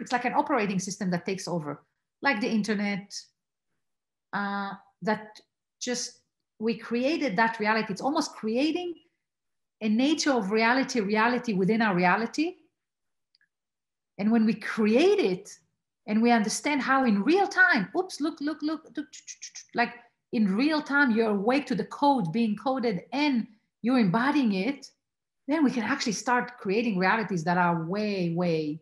it's 0.00 0.10
like 0.10 0.24
an 0.24 0.32
operating 0.32 0.78
system 0.78 1.10
that 1.10 1.26
takes 1.26 1.46
over, 1.46 1.82
like 2.22 2.40
the 2.40 2.48
internet, 2.48 3.14
uh, 4.32 4.70
that 5.02 5.38
just 5.80 6.20
we 6.58 6.76
created 6.76 7.36
that 7.36 7.58
reality. 7.58 7.92
It's 7.92 8.00
almost 8.00 8.34
creating 8.34 8.94
a 9.80 9.88
nature 9.88 10.32
of 10.32 10.50
reality, 10.50 11.00
reality 11.00 11.52
within 11.52 11.82
our 11.82 11.94
reality. 11.94 12.56
And 14.18 14.30
when 14.30 14.46
we 14.46 14.54
create 14.54 15.18
it 15.18 15.58
and 16.06 16.22
we 16.22 16.30
understand 16.30 16.80
how 16.80 17.04
in 17.04 17.22
real 17.22 17.48
time, 17.48 17.88
oops, 17.96 18.20
look, 18.20 18.40
look, 18.40 18.62
look, 18.62 18.88
look 18.96 19.08
like 19.74 19.94
in 20.32 20.54
real 20.54 20.80
time 20.80 21.10
you're 21.10 21.30
awake 21.30 21.66
to 21.66 21.74
the 21.74 21.84
code 21.84 22.32
being 22.32 22.56
coded 22.56 23.02
and 23.12 23.46
you're 23.82 23.98
embodying 23.98 24.54
it, 24.54 24.90
then 25.46 25.62
we 25.62 25.70
can 25.70 25.82
actually 25.82 26.12
start 26.12 26.58
creating 26.58 26.98
realities 26.98 27.44
that 27.44 27.58
are 27.58 27.84
way, 27.84 28.32
way, 28.34 28.80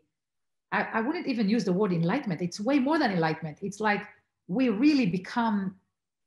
I, 0.70 0.86
I 0.94 1.00
wouldn't 1.00 1.26
even 1.26 1.48
use 1.48 1.64
the 1.64 1.72
word 1.72 1.92
enlightenment. 1.92 2.40
It's 2.40 2.60
way 2.60 2.78
more 2.78 2.98
than 2.98 3.10
enlightenment. 3.10 3.58
It's 3.62 3.80
like 3.80 4.02
we 4.48 4.68
really 4.68 5.06
become 5.06 5.76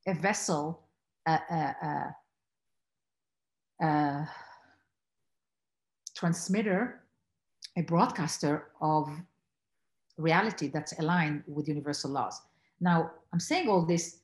a 0.07 0.13
vessel, 0.13 0.84
a, 1.27 2.15
transmitter, 6.15 7.03
a 7.77 7.81
broadcaster 7.81 8.67
of 8.81 9.09
reality 10.17 10.69
that's 10.69 10.97
aligned 10.99 11.43
with 11.47 11.67
universal 11.67 12.09
laws. 12.11 12.41
Now, 12.79 13.11
I'm 13.33 13.39
saying 13.39 13.67
all 13.67 13.85
this 13.85 14.19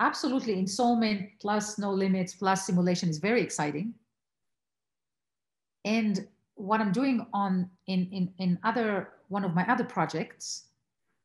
absolutely 0.00 0.56
ensoulment 0.56 1.30
plus 1.40 1.78
no 1.78 1.90
limits 1.92 2.34
plus 2.34 2.66
simulation 2.66 3.08
is 3.08 3.18
very 3.18 3.42
exciting 3.42 3.94
and 5.84 6.26
what 6.54 6.80
i'm 6.80 6.92
doing 6.92 7.26
on 7.32 7.70
in, 7.86 8.08
in 8.10 8.32
in 8.38 8.58
other 8.64 9.10
one 9.28 9.44
of 9.44 9.54
my 9.54 9.64
other 9.70 9.84
projects 9.84 10.68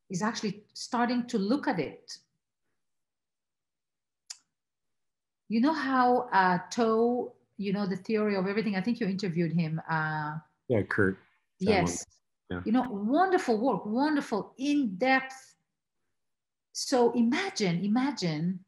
is 0.09 0.21
actually 0.21 0.61
starting 0.73 1.25
to 1.25 1.37
look 1.37 1.67
at 1.67 1.79
it 1.79 2.17
you 5.47 5.61
know 5.61 5.73
how 5.73 6.29
uh 6.33 6.59
toe 6.71 7.33
you 7.57 7.71
know 7.73 7.85
the 7.85 7.97
theory 7.97 8.35
of 8.35 8.47
everything? 8.47 8.75
I 8.75 8.81
think 8.81 8.99
you 8.99 9.07
interviewed 9.07 9.53
him 9.53 9.81
uh 9.89 10.35
yeah 10.67 10.81
Curt. 10.83 11.17
Yes. 11.59 12.05
Yeah. 12.51 12.61
you 12.63 12.71
know 12.71 12.85
wonderful 12.89 13.57
work 13.59 13.85
wonderful 13.85 14.53
in-depth. 14.57 15.55
So 16.73 17.11
imagine 17.13 17.83
imagine 17.83 18.59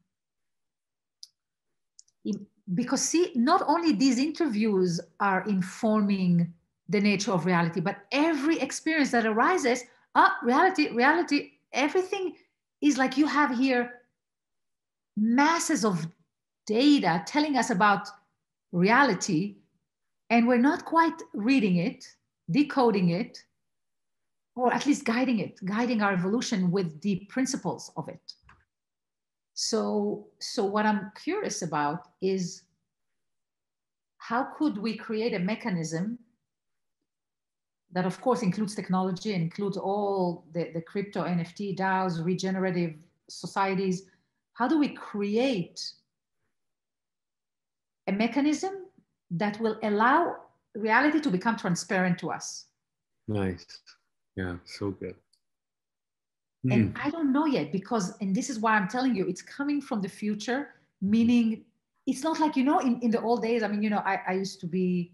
because 2.74 3.02
see, 3.02 3.32
not 3.34 3.62
only 3.66 3.92
these 3.92 4.18
interviews 4.18 5.00
are 5.20 5.44
informing 5.48 6.52
the 6.88 7.00
nature 7.00 7.32
of 7.32 7.46
reality, 7.46 7.80
but 7.80 7.98
every 8.12 8.58
experience 8.60 9.10
that 9.10 9.26
arises, 9.26 9.84
ah, 10.14 10.36
reality, 10.42 10.90
reality, 10.90 11.52
everything 11.72 12.34
is 12.80 12.98
like 12.98 13.16
you 13.16 13.26
have 13.26 13.56
here 13.56 13.92
masses 15.16 15.84
of 15.84 16.06
data 16.68 17.24
telling 17.26 17.56
us 17.56 17.70
about 17.70 18.08
reality, 18.72 19.56
and 20.30 20.46
we're 20.46 20.58
not 20.58 20.84
quite 20.84 21.20
reading 21.32 21.76
it, 21.76 22.06
decoding 22.50 23.08
it, 23.10 23.42
or 24.54 24.72
at 24.72 24.84
least 24.84 25.04
guiding 25.04 25.38
it, 25.38 25.58
guiding 25.64 26.02
our 26.02 26.12
evolution 26.12 26.70
with 26.70 27.00
the 27.00 27.26
principles 27.30 27.90
of 27.96 28.08
it. 28.08 28.34
So, 29.54 30.26
so 30.38 30.64
what 30.64 30.84
I'm 30.84 31.10
curious 31.24 31.62
about 31.62 32.08
is 32.20 32.64
how 34.18 34.48
could 34.58 34.76
we 34.76 34.96
create 34.96 35.34
a 35.34 35.38
mechanism 35.38 36.18
that 37.92 38.04
of 38.04 38.20
course 38.20 38.42
includes 38.42 38.74
technology 38.74 39.32
includes 39.32 39.78
all 39.78 40.44
the, 40.52 40.70
the 40.74 40.82
crypto 40.82 41.24
NFT 41.24 41.76
DAOs, 41.78 42.22
regenerative 42.22 42.94
societies. 43.28 44.02
How 44.52 44.68
do 44.68 44.78
we 44.78 44.88
create 44.88 45.80
a 48.08 48.12
mechanism 48.12 48.86
that 49.30 49.60
will 49.60 49.78
allow 49.82 50.36
reality 50.74 51.20
to 51.20 51.30
become 51.30 51.56
transparent 51.56 52.18
to 52.18 52.30
us? 52.30 52.66
Nice. 53.28 53.66
Yeah, 54.36 54.56
so 54.64 54.90
good. 54.90 55.14
Mm. 56.66 56.72
And 56.72 56.98
I 57.02 57.10
don't 57.10 57.32
know 57.32 57.46
yet 57.46 57.70
because, 57.70 58.16
and 58.20 58.34
this 58.34 58.50
is 58.50 58.58
why 58.58 58.72
I'm 58.74 58.88
telling 58.88 59.14
you, 59.14 59.28
it's 59.28 59.42
coming 59.42 59.80
from 59.80 60.00
the 60.00 60.08
future, 60.08 60.70
meaning 61.02 61.64
it's 62.06 62.22
not 62.22 62.40
like, 62.40 62.56
you 62.56 62.64
know, 62.64 62.78
in, 62.78 62.98
in 63.00 63.10
the 63.10 63.20
old 63.20 63.42
days, 63.42 63.62
I 63.62 63.68
mean, 63.68 63.82
you 63.82 63.90
know, 63.90 64.02
I, 64.04 64.20
I 64.26 64.32
used 64.32 64.60
to 64.60 64.66
be, 64.66 65.12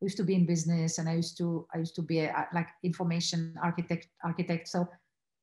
used 0.00 0.16
to 0.18 0.22
be 0.24 0.34
in 0.34 0.46
business 0.46 0.98
and 0.98 1.08
I 1.08 1.14
used 1.14 1.36
to, 1.38 1.66
I 1.74 1.78
used 1.78 1.96
to 1.96 2.02
be 2.02 2.20
a, 2.20 2.46
like 2.54 2.68
information 2.84 3.54
architect, 3.62 4.08
architect. 4.22 4.68
So 4.68 4.88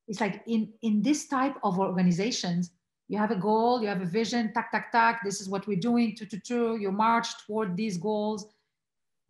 it's 0.07 0.21
like 0.21 0.43
in, 0.47 0.71
in 0.81 1.01
this 1.01 1.27
type 1.27 1.55
of 1.63 1.79
organizations, 1.79 2.71
you 3.09 3.17
have 3.17 3.31
a 3.31 3.35
goal, 3.35 3.81
you 3.81 3.87
have 3.87 4.01
a 4.01 4.05
vision, 4.05 4.51
tack, 4.53 4.71
tack, 4.71 4.91
tack, 4.91 5.21
this 5.23 5.41
is 5.41 5.49
what 5.49 5.67
we're 5.67 5.79
doing, 5.79 6.15
to, 6.15 6.25
to, 6.25 6.39
to, 6.39 6.77
you 6.79 6.91
march 6.91 7.27
toward 7.45 7.75
these 7.75 7.97
goals. 7.97 8.47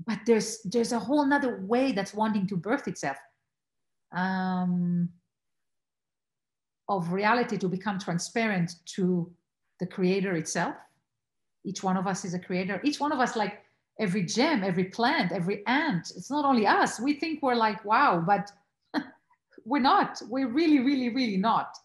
But 0.06 0.20
there's, 0.26 0.62
there's 0.64 0.92
a 0.92 1.00
whole 1.00 1.26
nother 1.26 1.62
way 1.62 1.92
that's 1.92 2.14
wanting 2.14 2.48
to 2.48 2.58
birth 2.58 2.88
itself. 2.88 3.18
Um, 4.12 5.10
of 6.90 7.12
reality 7.12 7.58
to 7.58 7.68
become 7.68 7.98
transparent 8.00 8.76
to 8.86 9.32
the 9.80 9.86
creator 9.86 10.36
itself. 10.36 10.76
Each 11.66 11.82
one 11.82 11.98
of 11.98 12.08
us 12.08 12.26
is 12.26 12.34
a 12.34 12.40
creator. 12.40 12.82
Each 12.84 13.00
one 13.00 13.12
of 13.12 13.20
us, 13.20 13.36
like 13.36 13.62
every 14.00 14.24
gem, 14.24 14.64
every 14.64 14.86
plant, 14.86 15.32
every 15.32 15.66
ant, 15.66 16.12
it's 16.16 16.30
not 16.30 16.46
only 16.46 16.68
us. 16.68 17.00
We 17.00 17.14
think 17.14 17.42
we're 17.42 17.56
like, 17.56 17.84
wow, 17.86 18.24
but 18.26 18.52
we're 19.66 19.80
not. 19.80 20.22
We're 20.30 20.50
really, 20.50 20.80
really, 20.80 21.10
really 21.10 21.38
not. 21.38 21.76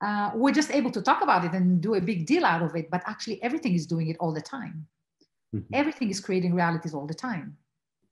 Uh, 0.00 0.30
we're 0.34 0.52
just 0.52 0.70
able 0.70 0.90
to 0.90 1.02
talk 1.02 1.22
about 1.22 1.44
it 1.44 1.52
and 1.52 1.80
do 1.80 1.94
a 1.94 2.00
big 2.00 2.26
deal 2.26 2.44
out 2.44 2.62
of 2.62 2.74
it, 2.74 2.90
but 2.90 3.02
actually, 3.06 3.42
everything 3.42 3.74
is 3.74 3.86
doing 3.86 4.08
it 4.08 4.16
all 4.18 4.32
the 4.32 4.40
time. 4.40 4.86
Mm-hmm. 5.54 5.74
Everything 5.74 6.10
is 6.10 6.20
creating 6.20 6.54
realities 6.54 6.94
all 6.94 7.06
the 7.06 7.14
time 7.14 7.56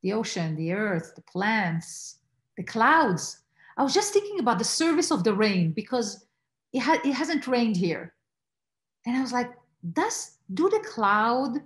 the 0.03 0.13
ocean, 0.13 0.55
the 0.55 0.73
earth, 0.73 1.13
the 1.17 1.23
plants, 1.23 2.19
the 2.57 2.63
clouds, 2.63 3.43
I 3.79 3.85
was 3.85 3.95
just 3.95 4.13
thinking 4.13 4.41
about 4.41 4.59
the 4.59 4.65
service 4.65 5.13
of 5.13 5.23
the 5.23 5.33
rain 5.33 5.71
because 5.71 6.27
it, 6.73 6.81
ha- 6.81 7.01
it 7.05 7.13
hasn't 7.13 7.47
rained 7.47 7.77
here. 7.77 8.13
and 9.07 9.17
I 9.17 9.23
was 9.23 9.33
like, 9.33 9.51
does 9.93 10.39
do 10.53 10.69
the 10.69 10.81
cloud 10.81 11.63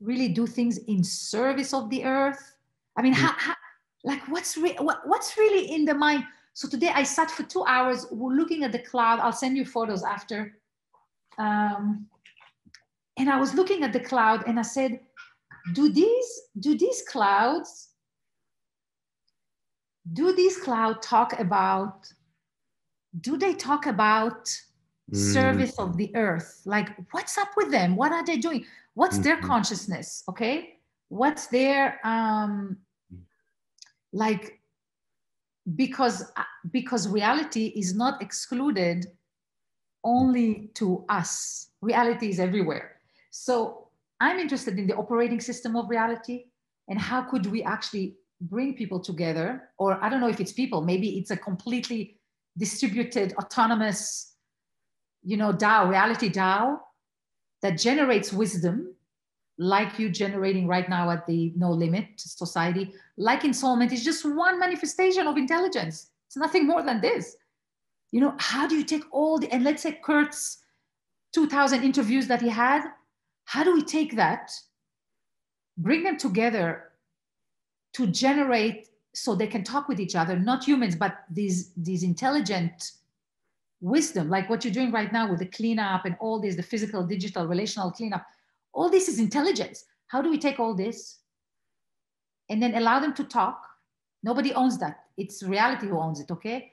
really 0.00 0.28
do 0.28 0.46
things 0.46 0.76
in 0.76 1.02
service 1.02 1.72
of 1.72 1.88
the 1.88 2.04
earth? 2.04 2.54
I 2.96 3.02
mean, 3.02 3.14
how, 3.14 3.32
how, 3.38 3.54
like 4.04 4.20
what's 4.28 4.58
re- 4.58 4.76
what, 4.78 5.00
what's 5.06 5.38
really 5.38 5.72
in 5.72 5.86
the 5.86 5.94
mind? 5.94 6.24
So 6.54 6.68
today 6.68 6.90
I 6.94 7.02
sat 7.02 7.30
for 7.30 7.42
two 7.42 7.64
hours 7.64 8.06
looking 8.10 8.64
at 8.64 8.72
the 8.72 8.78
cloud. 8.78 9.20
I'll 9.20 9.32
send 9.32 9.56
you 9.56 9.64
photos 9.64 10.04
after. 10.04 10.56
Um, 11.36 12.06
and 13.18 13.28
I 13.28 13.38
was 13.38 13.54
looking 13.54 13.82
at 13.82 13.92
the 13.92 14.00
cloud 14.00 14.46
and 14.46 14.58
I 14.58 14.62
said, 14.62 15.00
do 15.72 15.88
these 15.88 16.42
do 16.60 16.76
these 16.76 17.02
clouds 17.08 17.88
do 20.12 20.34
these 20.34 20.58
clouds 20.58 21.06
talk 21.06 21.38
about 21.40 22.12
do 23.20 23.38
they 23.38 23.54
talk 23.54 23.86
about 23.86 24.44
mm. 25.10 25.16
service 25.16 25.78
of 25.78 25.96
the 25.96 26.14
earth 26.14 26.60
like 26.66 26.90
what's 27.12 27.38
up 27.38 27.48
with 27.56 27.70
them 27.70 27.96
what 27.96 28.12
are 28.12 28.24
they 28.24 28.36
doing 28.36 28.64
what's 28.92 29.14
mm-hmm. 29.14 29.22
their 29.22 29.36
consciousness 29.38 30.22
okay 30.28 30.74
what's 31.08 31.46
their 31.46 31.98
um 32.04 32.76
like 34.12 34.60
because 35.74 36.32
uh, 36.36 36.42
because 36.70 37.08
reality 37.08 37.72
is 37.76 37.94
not 37.94 38.20
excluded 38.22 39.06
only 40.04 40.70
to 40.74 41.04
us. 41.08 41.70
Reality 41.80 42.28
is 42.28 42.38
everywhere. 42.38 43.00
So 43.30 43.84
i'm 44.20 44.38
interested 44.38 44.78
in 44.78 44.86
the 44.86 44.96
operating 44.96 45.40
system 45.40 45.76
of 45.76 45.88
reality 45.88 46.44
and 46.88 46.98
how 46.98 47.22
could 47.22 47.46
we 47.46 47.62
actually 47.62 48.16
bring 48.40 48.74
people 48.74 49.00
together 49.00 49.70
or 49.78 50.02
i 50.02 50.08
don't 50.08 50.20
know 50.20 50.28
if 50.28 50.40
it's 50.40 50.52
people 50.52 50.80
maybe 50.80 51.18
it's 51.18 51.30
a 51.30 51.36
completely 51.36 52.18
distributed 52.56 53.34
autonomous 53.38 54.34
you 55.22 55.36
know 55.36 55.52
dao 55.52 55.88
reality 55.88 56.30
dao 56.30 56.78
that 57.62 57.78
generates 57.78 58.32
wisdom 58.32 58.94
like 59.58 59.98
you 59.98 60.10
generating 60.10 60.66
right 60.66 60.88
now 60.88 61.10
at 61.10 61.26
the 61.26 61.52
no 61.56 61.70
limit 61.70 62.06
society. 62.16 62.92
Like 63.16 63.42
ensoulment 63.42 63.92
is 63.92 64.04
just 64.04 64.24
one 64.24 64.58
manifestation 64.58 65.26
of 65.26 65.36
intelligence. 65.36 66.10
It's 66.26 66.36
nothing 66.36 66.66
more 66.66 66.82
than 66.82 67.00
this. 67.00 67.36
You 68.10 68.20
know 68.20 68.34
how 68.38 68.66
do 68.66 68.76
you 68.76 68.84
take 68.84 69.04
all 69.10 69.38
the 69.38 69.52
and 69.52 69.64
let's 69.64 69.82
say 69.82 69.98
Curt's 70.02 70.58
2000 71.34 71.82
interviews 71.82 72.28
that 72.28 72.40
he 72.40 72.48
had 72.48 72.82
how 73.44 73.64
do 73.64 73.74
we 73.74 73.82
take 73.82 74.16
that 74.16 74.52
bring 75.76 76.04
them 76.04 76.16
together 76.16 76.92
to 77.92 78.06
generate 78.06 78.88
so 79.12 79.34
they 79.34 79.46
can 79.46 79.64
talk 79.64 79.88
with 79.88 80.00
each 80.00 80.14
other 80.14 80.38
not 80.38 80.64
humans 80.64 80.94
but 80.94 81.24
these 81.30 81.72
these 81.76 82.04
intelligent 82.04 82.92
wisdom 83.80 84.30
like 84.30 84.48
what 84.48 84.64
you're 84.64 84.72
doing 84.72 84.92
right 84.92 85.12
now 85.12 85.28
with 85.28 85.40
the 85.40 85.46
cleanup 85.46 86.04
and 86.04 86.16
all 86.20 86.40
this 86.40 86.54
the 86.54 86.62
physical 86.62 87.04
digital 87.04 87.46
relational 87.46 87.90
cleanup 87.90 88.24
all 88.74 88.90
this 88.90 89.08
is 89.08 89.18
intelligence. 89.18 89.84
How 90.08 90.20
do 90.20 90.30
we 90.30 90.38
take 90.38 90.60
all 90.60 90.74
this 90.74 91.18
and 92.50 92.62
then 92.62 92.74
allow 92.74 93.00
them 93.00 93.14
to 93.14 93.24
talk? 93.24 93.66
Nobody 94.22 94.52
owns 94.52 94.78
that. 94.78 95.04
It's 95.16 95.42
reality 95.42 95.86
who 95.86 95.98
owns 95.98 96.20
it 96.20 96.30
okay? 96.30 96.72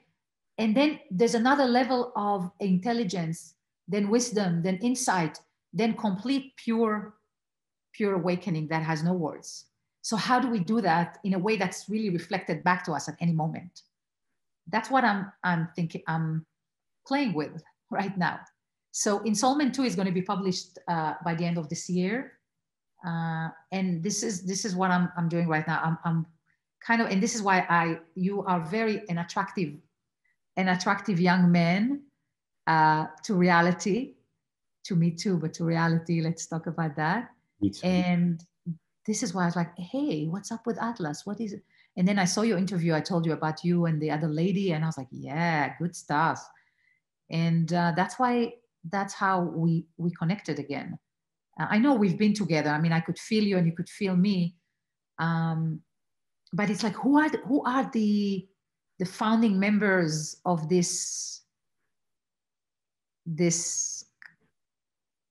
And 0.58 0.76
then 0.76 1.00
there's 1.10 1.34
another 1.34 1.64
level 1.64 2.12
of 2.16 2.50
intelligence 2.60 3.54
then 3.88 4.08
wisdom 4.08 4.62
then 4.62 4.76
insight 4.78 5.40
then 5.72 5.94
complete 5.94 6.54
pure 6.56 7.14
pure 7.92 8.14
awakening 8.14 8.68
that 8.68 8.82
has 8.82 9.02
no 9.02 9.12
words. 9.12 9.66
So 10.00 10.16
how 10.16 10.40
do 10.40 10.48
we 10.48 10.58
do 10.58 10.80
that 10.80 11.18
in 11.24 11.34
a 11.34 11.38
way 11.38 11.56
that's 11.56 11.88
really 11.88 12.10
reflected 12.10 12.64
back 12.64 12.84
to 12.86 12.92
us 12.92 13.08
at 13.08 13.16
any 13.20 13.32
moment? 13.32 13.82
That's 14.68 14.90
what 14.90 15.04
I'm 15.04 15.30
I'm 15.44 15.68
thinking 15.76 16.02
I'm 16.06 16.46
playing 17.06 17.34
with 17.34 17.62
right 17.90 18.16
now. 18.16 18.40
So 18.92 19.20
Ensoulment 19.20 19.72
2 19.72 19.84
is 19.84 19.96
going 19.96 20.06
to 20.06 20.12
be 20.12 20.22
published 20.22 20.78
uh, 20.86 21.14
by 21.24 21.34
the 21.34 21.44
end 21.44 21.56
of 21.56 21.68
this 21.68 21.88
year. 21.88 22.34
Uh, 23.04 23.48
and 23.72 24.02
this 24.02 24.22
is 24.22 24.42
this 24.42 24.64
is 24.64 24.76
what 24.76 24.90
I'm, 24.90 25.10
I'm 25.16 25.28
doing 25.28 25.48
right 25.48 25.66
now. 25.66 25.80
I'm, 25.82 25.98
I'm 26.04 26.26
kind 26.86 27.00
of, 27.02 27.08
and 27.08 27.20
this 27.20 27.34
is 27.34 27.42
why 27.42 27.66
I 27.68 27.98
you 28.14 28.44
are 28.44 28.60
very 28.60 29.02
an 29.08 29.18
attractive, 29.18 29.74
an 30.56 30.68
attractive 30.68 31.18
young 31.18 31.50
man 31.50 32.02
uh, 32.66 33.06
to 33.24 33.34
reality, 33.34 34.14
to 34.84 34.94
me 34.94 35.10
too, 35.10 35.36
but 35.38 35.54
to 35.54 35.64
reality. 35.64 36.20
Let's 36.20 36.46
talk 36.46 36.66
about 36.66 36.94
that. 36.96 37.30
And 37.82 38.44
this 39.06 39.22
is 39.22 39.34
why 39.34 39.42
I 39.42 39.46
was 39.46 39.56
like, 39.56 39.76
hey, 39.78 40.26
what's 40.26 40.52
up 40.52 40.66
with 40.66 40.80
Atlas? 40.80 41.24
What 41.24 41.40
is 41.40 41.54
it? 41.54 41.64
And 41.96 42.06
then 42.06 42.18
I 42.18 42.24
saw 42.24 42.42
your 42.42 42.58
interview. 42.58 42.94
I 42.94 43.00
told 43.00 43.26
you 43.26 43.32
about 43.32 43.64
you 43.64 43.86
and 43.86 44.00
the 44.00 44.10
other 44.10 44.28
lady, 44.28 44.72
and 44.72 44.84
I 44.84 44.86
was 44.86 44.98
like, 44.98 45.08
yeah, 45.10 45.74
good 45.78 45.96
stuff. 45.96 46.46
And 47.30 47.72
uh, 47.72 47.94
that's 47.96 48.18
why 48.18 48.52
that's 48.90 49.14
how 49.14 49.42
we 49.42 49.86
we 49.96 50.10
connected 50.12 50.58
again. 50.58 50.98
Uh, 51.60 51.66
I 51.70 51.78
know 51.78 51.94
we've 51.94 52.18
been 52.18 52.34
together. 52.34 52.70
I 52.70 52.80
mean, 52.80 52.92
I 52.92 53.00
could 53.00 53.18
feel 53.18 53.44
you 53.44 53.58
and 53.58 53.66
you 53.66 53.72
could 53.72 53.88
feel 53.88 54.16
me. 54.16 54.56
Um, 55.18 55.80
but 56.52 56.70
it's 56.70 56.82
like, 56.82 56.94
who 56.94 57.18
are 57.18 57.30
the, 57.30 57.38
who 57.38 57.62
are 57.64 57.90
the 57.92 58.46
the 58.98 59.06
founding 59.06 59.58
members 59.58 60.40
of 60.44 60.68
this 60.68 61.42
this 63.26 64.04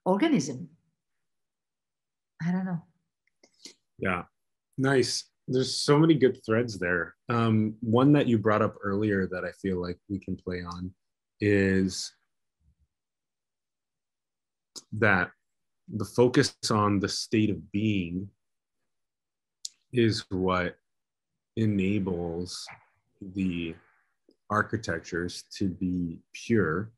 organism? 0.05 0.69
I 2.45 2.51
don't 2.51 2.65
know. 2.65 2.81
Yeah, 3.99 4.23
nice. 4.77 5.25
There's 5.47 5.75
so 5.75 5.99
many 5.99 6.15
good 6.15 6.39
threads 6.45 6.79
there. 6.79 7.15
Um, 7.29 7.75
one 7.81 8.13
that 8.13 8.27
you 8.27 8.37
brought 8.37 8.61
up 8.61 8.75
earlier 8.83 9.27
that 9.27 9.43
I 9.43 9.51
feel 9.61 9.81
like 9.81 9.97
we 10.09 10.19
can 10.19 10.35
play 10.35 10.63
on 10.63 10.93
is 11.39 12.11
that 14.93 15.31
the 15.93 16.05
focus 16.05 16.55
on 16.69 16.99
the 16.99 17.10
state 17.10 17.49
of 17.49 17.71
being 17.71 18.29
is 19.91 20.25
what 20.29 20.77
enables 21.57 22.65
the 23.34 23.75
architectures 24.49 25.43
to 25.57 25.69
be 25.69 26.19
pure 26.34 26.91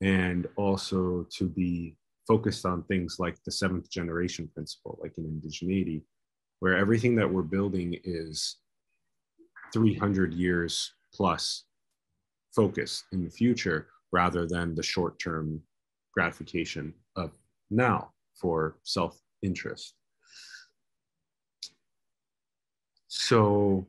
and 0.00 0.48
also 0.56 1.26
to 1.30 1.48
be 1.48 1.96
focused 2.26 2.64
on 2.64 2.82
things 2.84 3.16
like 3.18 3.36
the 3.44 3.52
seventh 3.52 3.90
generation 3.90 4.48
principle, 4.54 4.98
like 5.02 5.12
in 5.18 5.24
indigeneity, 5.24 6.02
where 6.60 6.76
everything 6.76 7.14
that 7.16 7.30
we're 7.30 7.42
building 7.42 7.98
is 8.04 8.56
300 9.72 10.32
years 10.32 10.92
plus 11.12 11.64
focus 12.54 13.04
in 13.12 13.24
the 13.24 13.30
future 13.30 13.88
rather 14.12 14.46
than 14.46 14.74
the 14.74 14.82
short 14.82 15.18
term 15.18 15.60
gratification 16.14 16.92
now 17.70 18.12
for 18.34 18.76
self 18.82 19.20
interest. 19.42 19.94
So, 23.08 23.86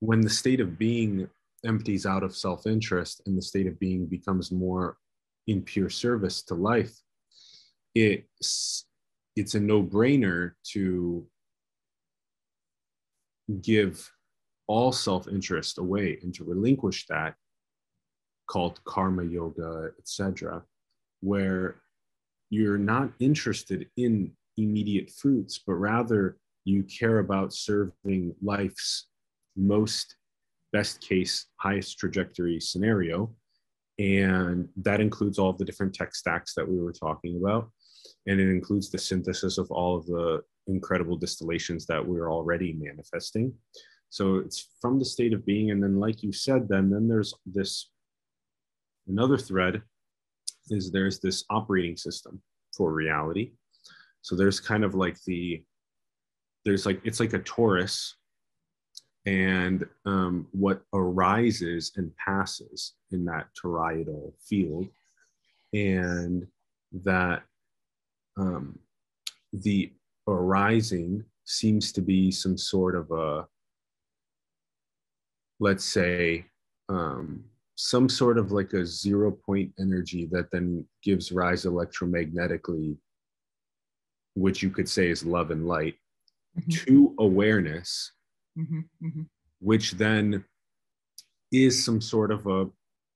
when 0.00 0.20
the 0.20 0.30
state 0.30 0.60
of 0.60 0.78
being 0.78 1.28
empties 1.64 2.06
out 2.06 2.22
of 2.22 2.36
self 2.36 2.66
interest 2.66 3.22
and 3.26 3.36
the 3.36 3.42
state 3.42 3.66
of 3.66 3.78
being 3.78 4.06
becomes 4.06 4.50
more 4.50 4.96
in 5.46 5.62
pure 5.62 5.90
service 5.90 6.42
to 6.44 6.54
life, 6.54 6.94
it's, 7.94 8.86
it's 9.36 9.54
a 9.54 9.60
no 9.60 9.82
brainer 9.82 10.52
to 10.72 11.26
give 13.60 14.10
all 14.66 14.92
self-interest 14.92 15.78
away 15.78 16.18
and 16.22 16.34
to 16.34 16.44
relinquish 16.44 17.06
that 17.06 17.34
called 18.46 18.82
karma 18.84 19.24
yoga 19.24 19.90
etc 19.98 20.62
where 21.20 21.80
you're 22.52 22.78
not 22.78 23.10
interested 23.18 23.88
in 23.96 24.30
immediate 24.56 25.10
fruits 25.10 25.60
but 25.66 25.74
rather 25.74 26.36
you 26.64 26.82
care 26.84 27.18
about 27.18 27.52
serving 27.52 28.34
life's 28.42 29.08
most 29.56 30.16
best 30.72 31.00
case 31.00 31.46
highest 31.56 31.98
trajectory 31.98 32.60
scenario 32.60 33.34
and 33.98 34.68
that 34.76 35.00
includes 35.00 35.38
all 35.38 35.52
the 35.52 35.64
different 35.64 35.94
tech 35.94 36.14
stacks 36.14 36.54
that 36.54 36.68
we 36.68 36.78
were 36.78 36.92
talking 36.92 37.40
about 37.42 37.70
and 38.26 38.40
it 38.40 38.50
includes 38.50 38.90
the 38.90 38.98
synthesis 38.98 39.58
of 39.58 39.70
all 39.70 39.96
of 39.96 40.06
the 40.06 40.42
incredible 40.66 41.16
distillations 41.16 41.86
that 41.86 42.04
we're 42.04 42.30
already 42.30 42.72
manifesting. 42.72 43.52
So 44.10 44.36
it's 44.36 44.68
from 44.80 44.98
the 44.98 45.04
state 45.04 45.32
of 45.32 45.44
being. 45.46 45.70
And 45.70 45.82
then, 45.82 45.98
like 45.98 46.22
you 46.22 46.32
said, 46.32 46.68
then, 46.68 46.90
then 46.90 47.08
there's 47.08 47.34
this 47.46 47.90
another 49.08 49.38
thread 49.38 49.82
is 50.70 50.90
there's 50.90 51.20
this 51.20 51.44
operating 51.50 51.96
system 51.96 52.40
for 52.76 52.92
reality. 52.92 53.52
So 54.22 54.36
there's 54.36 54.60
kind 54.60 54.84
of 54.84 54.94
like 54.94 55.16
the, 55.24 55.62
there's 56.64 56.86
like, 56.86 57.00
it's 57.04 57.20
like 57.20 57.32
a 57.32 57.40
torus 57.40 58.12
and 59.26 59.84
um, 60.06 60.46
what 60.52 60.82
arises 60.92 61.92
and 61.96 62.14
passes 62.16 62.94
in 63.10 63.24
that 63.26 63.46
toroidal 63.60 64.32
field 64.48 64.88
and 65.72 66.46
that 67.04 67.42
um, 68.36 68.78
the 69.52 69.92
arising 70.28 71.24
seems 71.44 71.92
to 71.92 72.00
be 72.00 72.30
some 72.30 72.56
sort 72.56 72.94
of 72.94 73.10
a 73.10 73.46
let's 75.60 75.84
say 75.84 76.44
um, 76.88 77.44
some 77.82 78.08
sort 78.08 78.38
of 78.38 78.52
like 78.52 78.72
a 78.74 78.86
zero 78.86 79.32
point 79.32 79.72
energy 79.80 80.28
that 80.30 80.48
then 80.52 80.86
gives 81.02 81.32
rise 81.32 81.64
electromagnetically, 81.64 82.96
which 84.34 84.62
you 84.62 84.70
could 84.70 84.88
say 84.88 85.08
is 85.08 85.26
love 85.26 85.50
and 85.50 85.66
light, 85.66 85.96
mm-hmm. 86.56 86.70
to 86.70 87.12
awareness, 87.18 88.12
mm-hmm. 88.56 88.82
Mm-hmm. 89.04 89.22
which 89.58 89.92
then 89.92 90.44
is 91.50 91.84
some 91.84 92.00
sort 92.00 92.30
of 92.30 92.46
a, 92.46 92.66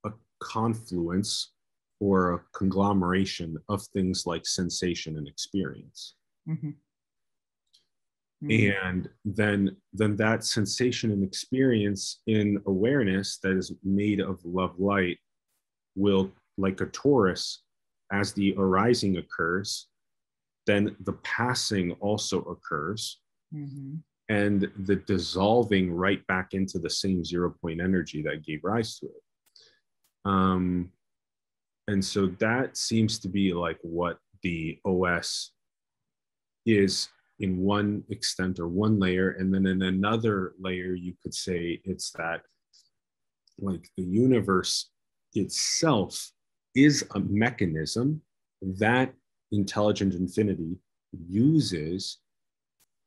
a 0.04 0.12
confluence 0.42 1.52
or 2.00 2.34
a 2.34 2.40
conglomeration 2.52 3.56
of 3.68 3.86
things 3.92 4.24
like 4.26 4.44
sensation 4.48 5.16
and 5.16 5.28
experience. 5.28 6.16
Mm-hmm. 8.44 8.86
And 8.86 9.08
then, 9.24 9.76
then 9.92 10.16
that 10.16 10.44
sensation 10.44 11.10
and 11.10 11.24
experience 11.24 12.20
in 12.26 12.60
awareness 12.66 13.38
that 13.42 13.52
is 13.52 13.72
made 13.82 14.20
of 14.20 14.44
love 14.44 14.78
light 14.78 15.18
will, 15.94 16.30
like 16.58 16.80
a 16.80 16.86
torus, 16.86 17.58
as 18.12 18.32
the 18.32 18.54
arising 18.58 19.16
occurs, 19.16 19.88
then 20.66 20.94
the 21.00 21.14
passing 21.24 21.92
also 21.92 22.42
occurs. 22.42 23.20
Mm-hmm. 23.54 23.96
And 24.28 24.70
the 24.80 24.96
dissolving 24.96 25.92
right 25.94 26.26
back 26.26 26.52
into 26.52 26.80
the 26.80 26.90
same 26.90 27.24
zero 27.24 27.54
point 27.62 27.80
energy 27.80 28.22
that 28.22 28.44
gave 28.44 28.64
rise 28.64 28.98
to 28.98 29.06
it. 29.06 29.22
Um, 30.24 30.90
and 31.86 32.04
so 32.04 32.26
that 32.40 32.76
seems 32.76 33.20
to 33.20 33.28
be 33.28 33.52
like 33.52 33.78
what 33.82 34.18
the 34.42 34.80
OS 34.84 35.52
is 36.66 37.08
in 37.40 37.58
one 37.58 38.02
extent 38.08 38.58
or 38.58 38.68
one 38.68 38.98
layer 38.98 39.32
and 39.32 39.52
then 39.52 39.66
in 39.66 39.82
another 39.82 40.54
layer 40.58 40.94
you 40.94 41.14
could 41.22 41.34
say 41.34 41.80
it's 41.84 42.10
that 42.12 42.40
like 43.58 43.88
the 43.96 44.02
universe 44.02 44.90
itself 45.34 46.30
is 46.74 47.04
a 47.14 47.20
mechanism 47.20 48.20
that 48.62 49.12
intelligent 49.52 50.14
infinity 50.14 50.76
uses 51.28 52.18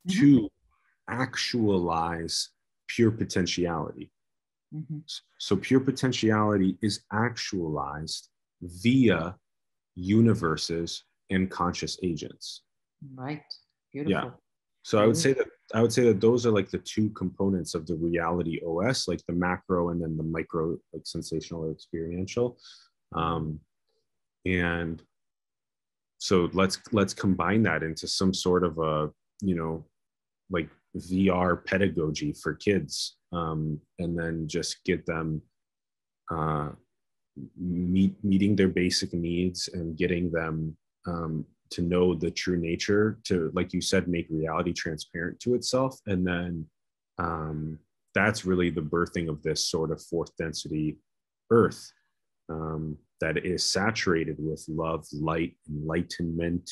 mm-hmm. 0.08 0.20
to 0.20 0.50
actualize 1.10 2.50
pure 2.88 3.12
potentiality 3.12 4.12
mm-hmm. 4.74 5.00
so 5.40 5.56
pure 5.56 5.80
potentiality 5.80 6.78
is 6.82 7.02
actualized 7.12 8.30
via 8.62 9.36
universes 9.96 11.04
and 11.32 11.50
conscious 11.50 11.98
agents 12.04 12.62
right 13.16 13.44
Beautiful. 13.92 14.30
Yeah. 14.30 14.32
So 14.84 14.98
I 14.98 15.06
would 15.06 15.18
say 15.18 15.34
that 15.34 15.48
I 15.74 15.82
would 15.82 15.94
say 15.94 16.04
that 16.06 16.22
those 16.22 16.46
are 16.46 16.52
like 16.52 16.70
the 16.70 16.80
two 16.80 17.10
components 17.12 17.76
of 17.76 17.86
the 17.86 17.96
reality 17.96 18.60
OS, 18.66 19.08
like 19.08 19.22
the 19.28 19.34
macro 19.34 19.90
and 19.90 20.02
then 20.02 20.18
the 20.18 20.24
micro, 20.24 20.78
like 20.94 21.06
sensational 21.06 21.66
or 21.66 21.72
experiential. 21.72 22.58
Um, 23.14 23.60
and 24.46 25.04
so 26.18 26.50
let's 26.54 26.80
let's 26.92 27.14
combine 27.14 27.64
that 27.64 27.84
into 27.84 28.08
some 28.08 28.34
sort 28.34 28.64
of 28.64 28.78
a 28.80 29.12
you 29.42 29.56
know 29.56 29.86
like 30.50 30.70
VR 30.98 31.64
pedagogy 31.64 32.34
for 32.34 32.56
kids, 32.56 33.18
um, 33.32 33.80
and 34.00 34.18
then 34.18 34.48
just 34.48 34.84
get 34.86 35.06
them 35.06 35.42
uh, 36.32 36.70
meet 37.58 38.16
meeting 38.24 38.56
their 38.56 38.70
basic 38.70 39.14
needs 39.14 39.70
and 39.74 39.98
getting 39.98 40.32
them 40.32 40.76
um, 41.06 41.46
to 41.72 41.82
know 41.82 42.14
the 42.14 42.32
true 42.32 42.58
nature 42.58 43.20
to 43.26 43.52
like 43.54 43.74
you 43.74 43.82
said 43.82 44.08
make 44.08 44.28
reality 44.30 44.74
transparent 44.74 45.40
to 45.40 45.56
itself. 45.56 46.00
And 46.08 46.26
then 46.26 46.66
um, 47.20 47.80
that's 48.16 48.46
really 48.46 48.70
the 48.70 48.82
birthing 48.82 49.30
of 49.30 49.42
this 49.44 49.68
sort 49.68 49.92
of 49.92 50.02
fourth 50.02 50.36
density 50.38 50.98
earth 51.52 51.92
um, 52.50 52.98
that 53.22 53.46
is 53.46 53.70
saturated 53.70 54.38
with 54.40 54.64
love 54.68 55.06
light 55.14 55.56
enlightenment 55.70 56.70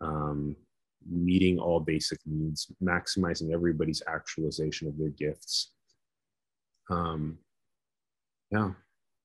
um, 0.00 0.56
meeting 1.08 1.58
all 1.58 1.80
basic 1.80 2.18
needs 2.26 2.66
maximizing 2.82 3.52
everybody's 3.52 4.02
actualization 4.08 4.88
of 4.88 4.98
their 4.98 5.10
gifts. 5.10 5.72
Um, 6.90 7.38
yeah. 8.50 8.70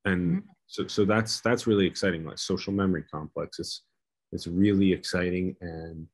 And 0.05 0.38
mm-hmm. 0.38 0.49
so 0.68 0.88
so 0.88 1.05
that's 1.05 1.41
that's 1.41 1.68
really 1.68 1.86
exciting. 1.86 2.26
Like 2.26 2.38
social 2.38 2.74
memory 2.74 3.03
complex 3.12 3.60
is 3.60 3.84
it's 4.32 4.47
really 4.47 4.93
exciting 4.93 5.55
and 5.61 6.07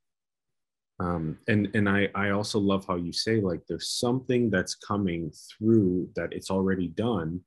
um, 0.99 1.37
and 1.47 1.69
and 1.73 1.89
I 1.89 2.09
I 2.15 2.29
also 2.29 2.59
love 2.59 2.85
how 2.87 2.95
you 2.95 3.11
say 3.11 3.41
like 3.41 3.61
there's 3.67 3.89
something 3.89 4.49
that's 4.49 4.75
coming 4.75 5.31
through 5.31 6.09
that 6.15 6.31
it's 6.31 6.49
already 6.49 6.87
done, 6.87 7.41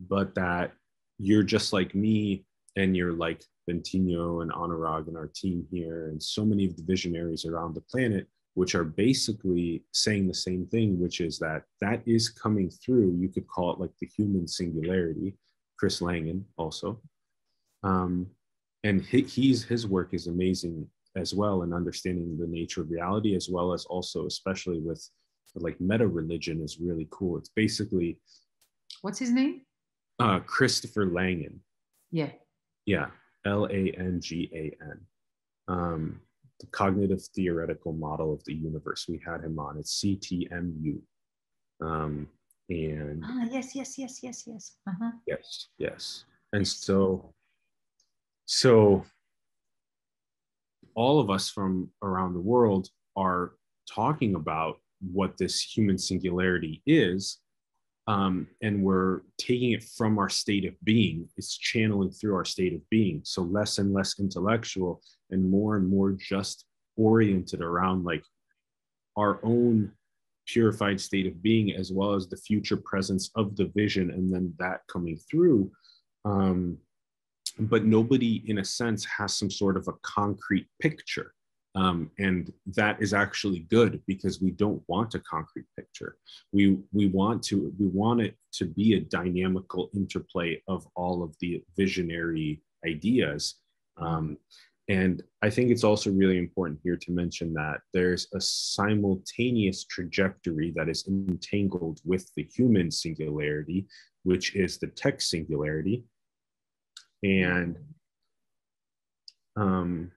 but 0.00 0.34
that 0.36 0.72
you're 1.18 1.42
just 1.42 1.72
like 1.72 1.94
me 1.94 2.44
and 2.76 2.96
you're 2.96 3.12
like 3.12 3.42
Bentinho 3.68 4.42
and 4.42 4.52
Anurag 4.52 5.08
and 5.08 5.16
our 5.16 5.30
team 5.34 5.66
here 5.70 6.08
and 6.08 6.22
so 6.22 6.44
many 6.44 6.66
of 6.66 6.76
the 6.76 6.84
visionaries 6.84 7.44
around 7.44 7.74
the 7.74 7.80
planet 7.80 8.28
which 8.54 8.74
are 8.74 8.84
basically 8.84 9.82
saying 9.92 10.28
the 10.28 10.34
same 10.34 10.66
thing 10.66 11.00
which 11.00 11.20
is 11.20 11.38
that 11.38 11.64
that 11.80 12.02
is 12.06 12.28
coming 12.28 12.70
through. 12.70 13.16
You 13.18 13.28
could 13.28 13.48
call 13.48 13.72
it 13.72 13.80
like 13.80 13.96
the 14.00 14.08
human 14.16 14.46
singularity. 14.46 15.34
Chris 15.76 16.00
Langan 16.00 16.44
also. 16.56 17.00
Um, 17.82 18.28
and 18.86 19.04
he, 19.04 19.22
he's 19.22 19.64
his 19.64 19.86
work 19.86 20.14
is 20.14 20.28
amazing 20.28 20.86
as 21.16 21.34
well 21.34 21.62
in 21.62 21.72
understanding 21.72 22.36
the 22.38 22.46
nature 22.46 22.82
of 22.82 22.90
reality 22.90 23.34
as 23.34 23.48
well 23.48 23.72
as 23.72 23.84
also 23.86 24.26
especially 24.26 24.78
with 24.78 25.02
like 25.54 25.80
meta 25.80 26.06
religion 26.06 26.62
is 26.62 26.78
really 26.78 27.08
cool. 27.10 27.38
It's 27.38 27.48
basically 27.48 28.20
what's 29.02 29.18
his 29.18 29.30
name? 29.30 29.62
Uh 30.18 30.40
christopher 30.40 31.06
langan. 31.06 31.60
Yeah. 32.10 32.30
Yeah. 32.84 33.08
L-a-n-g-a-n 33.44 35.00
um 35.68 36.20
the 36.60 36.66
cognitive 36.68 37.22
theoretical 37.34 37.92
model 37.92 38.32
of 38.32 38.44
the 38.44 38.54
universe. 38.54 39.06
We 39.08 39.20
had 39.26 39.42
him 39.42 39.58
on. 39.58 39.78
It's 39.78 40.00
ctmu 40.00 41.00
um 41.82 42.28
and 42.68 43.22
ah 43.24 43.44
yes 43.50 43.74
yes 43.74 43.98
yes 43.98 44.20
yes 44.22 44.44
yes. 44.46 44.76
Uh-huh. 44.88 45.12
yes 45.26 45.68
yes. 45.78 46.24
And 46.52 46.66
so 46.66 47.34
so 48.46 49.04
all 50.94 51.20
of 51.20 51.30
us 51.30 51.50
from 51.50 51.90
around 52.02 52.32
the 52.32 52.40
world 52.40 52.88
are 53.16 53.52
talking 53.92 54.34
about 54.34 54.78
what 55.12 55.36
this 55.36 55.60
human 55.60 55.98
singularity 55.98 56.82
is 56.86 57.38
um, 58.08 58.46
and 58.62 58.82
we're 58.82 59.22
taking 59.38 59.72
it 59.72 59.82
from 59.82 60.18
our 60.18 60.28
state 60.28 60.64
of 60.64 60.74
being. 60.84 61.28
It's 61.36 61.56
channeling 61.56 62.10
through 62.10 62.36
our 62.36 62.44
state 62.44 62.72
of 62.72 62.88
being. 62.88 63.20
So 63.24 63.42
less 63.42 63.78
and 63.78 63.92
less 63.92 64.20
intellectual 64.20 65.02
and 65.30 65.50
more 65.50 65.76
and 65.76 65.88
more 65.88 66.12
just 66.12 66.66
oriented 66.96 67.60
around 67.60 68.04
like 68.04 68.22
our 69.16 69.40
own 69.42 69.90
purified 70.46 71.00
state 71.00 71.26
of 71.26 71.42
being 71.42 71.72
as 71.74 71.90
well 71.90 72.14
as 72.14 72.28
the 72.28 72.36
future 72.36 72.76
presence 72.76 73.30
of 73.34 73.56
the 73.56 73.66
vision 73.74 74.10
and 74.12 74.32
then 74.32 74.54
that 74.60 74.82
coming 74.88 75.18
through 75.28 75.70
um, 76.24 76.78
but 77.58 77.84
nobody 77.84 78.42
in 78.46 78.58
a 78.58 78.64
sense 78.64 79.04
has 79.04 79.34
some 79.34 79.50
sort 79.50 79.76
of 79.76 79.88
a 79.88 79.94
concrete 80.02 80.66
picture. 80.80 81.32
Um, 81.74 82.10
and 82.18 82.50
that 82.74 83.02
is 83.02 83.12
actually 83.12 83.60
good 83.70 84.00
because 84.06 84.40
we 84.40 84.50
don't 84.50 84.82
want 84.88 85.14
a 85.14 85.20
concrete 85.20 85.66
picture. 85.76 86.16
We 86.52 86.78
we 86.92 87.06
want 87.08 87.42
to 87.44 87.72
we 87.78 87.86
want 87.88 88.22
it 88.22 88.34
to 88.54 88.64
be 88.64 88.94
a 88.94 89.00
dynamical 89.00 89.90
interplay 89.94 90.62
of 90.68 90.86
all 90.96 91.22
of 91.22 91.36
the 91.40 91.62
visionary 91.76 92.62
ideas. 92.86 93.56
Um, 93.98 94.38
and 94.88 95.22
i 95.42 95.50
think 95.50 95.70
it's 95.70 95.84
also 95.84 96.10
really 96.10 96.38
important 96.38 96.78
here 96.82 96.96
to 96.96 97.10
mention 97.10 97.52
that 97.52 97.80
there's 97.92 98.28
a 98.34 98.40
simultaneous 98.40 99.84
trajectory 99.84 100.72
that 100.76 100.88
is 100.88 101.06
entangled 101.08 102.00
with 102.04 102.30
the 102.36 102.44
human 102.54 102.90
singularity 102.90 103.86
which 104.22 104.54
is 104.54 104.78
the 104.78 104.86
tech 104.88 105.20
singularity 105.20 106.04
and 107.22 107.76
um, 109.56 110.10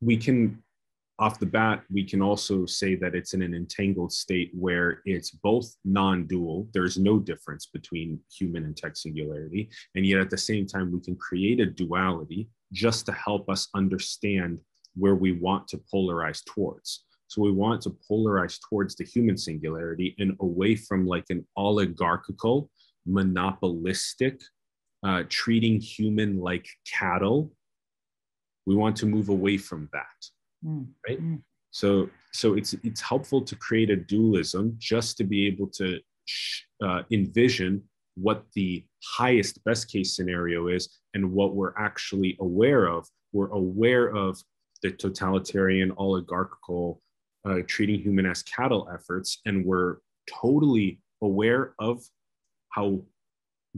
we 0.00 0.16
can 0.16 0.62
off 1.18 1.38
the 1.38 1.46
bat 1.46 1.82
we 1.90 2.04
can 2.04 2.20
also 2.20 2.66
say 2.66 2.94
that 2.94 3.14
it's 3.14 3.32
in 3.32 3.40
an 3.40 3.54
entangled 3.54 4.12
state 4.12 4.50
where 4.54 5.00
it's 5.06 5.30
both 5.30 5.74
non-dual 5.86 6.68
there's 6.74 6.98
no 6.98 7.18
difference 7.18 7.66
between 7.72 8.20
human 8.30 8.64
and 8.64 8.76
tech 8.76 8.94
singularity 8.96 9.66
and 9.94 10.04
yet 10.04 10.20
at 10.20 10.28
the 10.28 10.36
same 10.36 10.66
time 10.66 10.92
we 10.92 11.00
can 11.00 11.16
create 11.16 11.58
a 11.58 11.64
duality 11.64 12.50
just 12.72 13.06
to 13.06 13.12
help 13.12 13.48
us 13.48 13.68
understand 13.74 14.60
where 14.96 15.14
we 15.14 15.32
want 15.32 15.68
to 15.68 15.80
polarize 15.92 16.44
towards. 16.44 17.04
So 17.28 17.42
we 17.42 17.52
want 17.52 17.82
to 17.82 17.96
polarize 18.10 18.58
towards 18.68 18.94
the 18.96 19.04
human 19.04 19.36
singularity 19.36 20.14
and 20.18 20.36
away 20.40 20.76
from 20.76 21.06
like 21.06 21.26
an 21.30 21.46
oligarchical 21.56 22.70
monopolistic 23.04 24.40
uh, 25.06 25.22
treating 25.28 25.80
human 25.80 26.40
like 26.40 26.68
cattle. 26.92 27.52
We 28.66 28.74
want 28.74 28.96
to 28.96 29.06
move 29.06 29.28
away 29.28 29.56
from 29.56 29.88
that, 29.92 30.18
mm. 30.64 30.88
right? 31.08 31.22
Mm. 31.22 31.42
So, 31.70 32.10
so 32.32 32.54
it's 32.54 32.74
it's 32.82 33.00
helpful 33.00 33.40
to 33.42 33.54
create 33.54 33.90
a 33.90 33.96
dualism 33.96 34.74
just 34.78 35.16
to 35.18 35.24
be 35.24 35.46
able 35.46 35.68
to 35.68 36.00
uh, 36.82 37.02
envision 37.12 37.82
what 38.16 38.44
the 38.54 38.84
highest 39.04 39.62
best 39.64 39.92
case 39.92 40.16
scenario 40.16 40.68
is 40.68 40.88
and 41.14 41.30
what 41.30 41.54
we're 41.54 41.76
actually 41.78 42.36
aware 42.40 42.86
of. 42.86 43.06
We're 43.32 43.50
aware 43.50 44.08
of 44.08 44.42
the 44.82 44.90
totalitarian 44.90 45.92
oligarchical 45.98 47.00
uh, 47.48 47.58
treating 47.68 48.00
human 48.00 48.26
as 48.26 48.42
cattle 48.42 48.88
efforts, 48.92 49.40
and 49.46 49.64
we're 49.64 49.98
totally 50.28 51.00
aware 51.22 51.74
of 51.78 52.02
how 52.70 53.02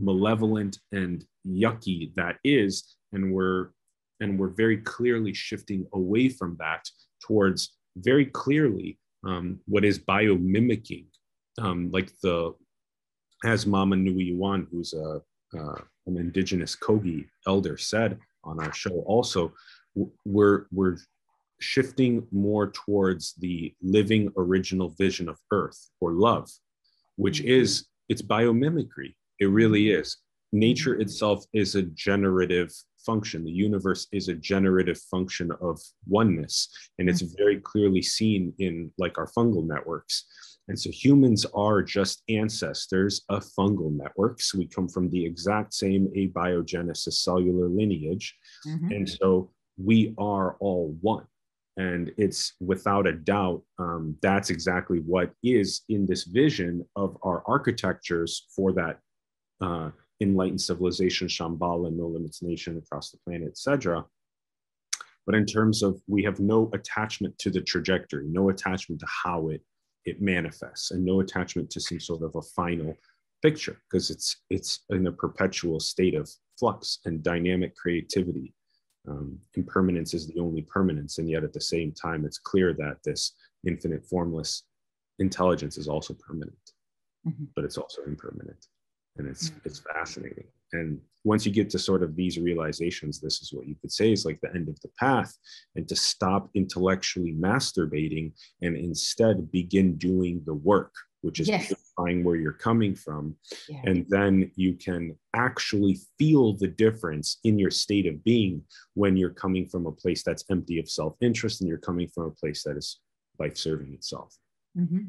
malevolent 0.01 0.78
and 0.92 1.24
yucky 1.46 2.14
that 2.14 2.36
is, 2.44 2.96
and 3.12 3.32
we're 3.32 3.70
and 4.20 4.38
we're 4.38 4.49
very 4.49 4.78
clearly 4.78 5.32
shifting 5.32 5.86
away 5.92 6.28
from 6.28 6.57
that 6.59 6.84
towards 7.24 7.76
very 7.96 8.26
clearly 8.26 8.99
um, 9.24 9.61
what 9.66 9.84
is 9.84 9.99
biomimicking, 9.99 11.07
um, 11.61 11.90
like 11.90 12.11
the 12.22 12.55
as 13.44 13.66
Mama 13.66 13.96
Nui 13.96 14.24
Yuan, 14.24 14.66
who's 14.70 14.94
a 14.94 15.20
uh, 15.59 15.80
an 16.07 16.16
indigenous 16.16 16.76
Kogi 16.76 17.26
elder, 17.46 17.76
said 17.76 18.18
on 18.44 18.62
our 18.62 18.72
show. 18.72 19.03
Also, 19.07 19.53
we're 20.24 20.66
we're 20.72 20.96
shifting 21.61 22.26
more 22.30 22.70
towards 22.70 23.34
the 23.34 23.74
living 23.82 24.32
original 24.36 24.90
vision 24.90 25.28
of 25.28 25.38
Earth 25.51 25.90
or 26.01 26.12
love, 26.12 26.49
which 27.16 27.40
mm-hmm. 27.40 27.49
is 27.49 27.86
it's 28.09 28.22
biomimicry. 28.22 29.14
It 29.41 29.47
really 29.47 29.91
is. 29.91 30.16
Nature 30.53 31.01
itself 31.01 31.45
is 31.53 31.74
a 31.74 31.82
generative 31.82 32.72
function. 33.05 33.45
The 33.45 33.51
universe 33.51 34.07
is 34.12 34.28
a 34.28 34.34
generative 34.34 34.99
function 35.11 35.51
of 35.61 35.80
oneness, 36.07 36.68
and 36.99 37.09
it's 37.09 37.22
mm-hmm. 37.22 37.36
very 37.36 37.61
clearly 37.61 38.03
seen 38.03 38.53
in 38.59 38.91
like 38.99 39.18
our 39.18 39.26
fungal 39.26 39.66
networks. 39.66 40.24
And 40.68 40.78
so 40.78 40.91
humans 40.91 41.47
are 41.55 41.82
just 41.82 42.22
ancestors 42.28 43.22
of 43.30 43.43
fungal 43.59 43.91
networks. 43.91 44.55
We 44.55 44.66
come 44.66 44.89
from 44.89 45.09
the 45.11 45.24
exact 45.24 45.72
same 45.72 46.09
abiogenesis 46.14 47.14
cellular 47.14 47.68
lineage. 47.68 48.36
Mm-hmm. 48.66 48.93
And 48.93 49.09
so 49.09 49.51
we 49.82 50.14
are 50.18 50.57
all 50.61 50.95
one. 51.01 51.24
And 51.78 52.12
it's 52.18 52.55
without 52.61 53.07
a 53.07 53.12
doubt, 53.12 53.62
um, 53.78 54.16
that's 54.20 54.51
exactly 54.51 54.99
what 54.99 55.30
is 55.43 55.82
in 55.89 56.07
this 56.07 56.24
vision 56.24 56.84
of 56.97 57.16
our 57.22 57.43
architectures 57.47 58.47
for 58.55 58.72
that 58.72 58.99
uh, 59.61 59.90
enlightened 60.20 60.61
civilization, 60.61 61.28
Shambhala, 61.28 61.92
no 61.92 62.06
limits 62.06 62.42
nation 62.42 62.78
across 62.78 63.11
the 63.11 63.18
planet, 63.18 63.48
etc. 63.48 64.04
But 65.26 65.34
in 65.34 65.46
terms 65.46 65.82
of 65.82 66.00
we 66.06 66.22
have 66.24 66.40
no 66.40 66.70
attachment 66.72 67.38
to 67.38 67.50
the 67.50 67.61
trajectory, 67.61 68.26
no 68.26 68.48
attachment 68.50 69.00
to 69.00 69.06
how 69.24 69.48
it 69.48 69.62
it 70.04 70.22
manifests, 70.22 70.90
and 70.90 71.04
no 71.04 71.20
attachment 71.20 71.70
to 71.70 71.80
some 71.80 72.00
sort 72.00 72.22
of 72.22 72.34
a 72.34 72.42
final 72.42 72.96
picture 73.42 73.78
because 73.88 74.11
it's 74.11 74.36
it's 74.50 74.80
in 74.90 75.06
a 75.06 75.12
perpetual 75.12 75.80
state 75.80 76.14
of 76.14 76.30
flux 76.59 76.98
and 77.04 77.22
dynamic 77.22 77.76
creativity. 77.76 78.54
Um, 79.06 79.38
impermanence 79.54 80.12
is 80.12 80.26
the 80.26 80.38
only 80.38 80.62
permanence, 80.62 81.18
and 81.18 81.30
yet 81.30 81.44
at 81.44 81.52
the 81.52 81.61
same 81.61 81.92
time, 81.92 82.24
it's 82.24 82.38
clear 82.38 82.74
that 82.74 82.98
this 83.04 83.34
infinite 83.66 84.04
formless 84.04 84.64
intelligence 85.18 85.78
is 85.78 85.88
also 85.88 86.14
permanent, 86.14 86.72
mm-hmm. 87.26 87.44
but 87.54 87.64
it's 87.64 87.78
also 87.78 88.02
impermanent 88.04 88.66
and 89.18 89.28
it's 89.28 89.50
mm-hmm. 89.50 89.58
it's 89.64 89.80
fascinating 89.80 90.44
and 90.72 91.00
once 91.24 91.44
you 91.44 91.52
get 91.52 91.68
to 91.70 91.78
sort 91.78 92.02
of 92.02 92.14
these 92.16 92.38
realizations 92.38 93.20
this 93.20 93.42
is 93.42 93.52
what 93.52 93.66
you 93.66 93.74
could 93.80 93.92
say 93.92 94.12
is 94.12 94.24
like 94.24 94.40
the 94.40 94.54
end 94.54 94.68
of 94.68 94.80
the 94.80 94.90
path 94.98 95.34
and 95.76 95.88
to 95.88 95.96
stop 95.96 96.48
intellectually 96.54 97.34
masturbating 97.38 98.32
and 98.62 98.76
instead 98.76 99.50
begin 99.50 99.96
doing 99.96 100.40
the 100.46 100.54
work 100.54 100.92
which 101.22 101.40
is 101.40 101.48
yes. 101.48 101.72
where 101.96 102.36
you're 102.36 102.52
coming 102.52 102.94
from 102.94 103.34
yeah. 103.68 103.80
and 103.84 104.06
then 104.08 104.50
you 104.54 104.74
can 104.74 105.16
actually 105.34 105.98
feel 106.16 106.52
the 106.52 106.68
difference 106.68 107.38
in 107.42 107.58
your 107.58 107.72
state 107.72 108.06
of 108.06 108.22
being 108.22 108.62
when 108.94 109.16
you're 109.16 109.30
coming 109.30 109.66
from 109.66 109.86
a 109.86 109.92
place 109.92 110.22
that's 110.22 110.44
empty 110.48 110.78
of 110.78 110.88
self-interest 110.88 111.60
and 111.60 111.68
you're 111.68 111.78
coming 111.78 112.08
from 112.14 112.26
a 112.26 112.30
place 112.30 112.62
that 112.62 112.76
is 112.76 113.00
life 113.40 113.56
serving 113.56 113.92
itself 113.92 114.36
mm-hmm. 114.78 115.06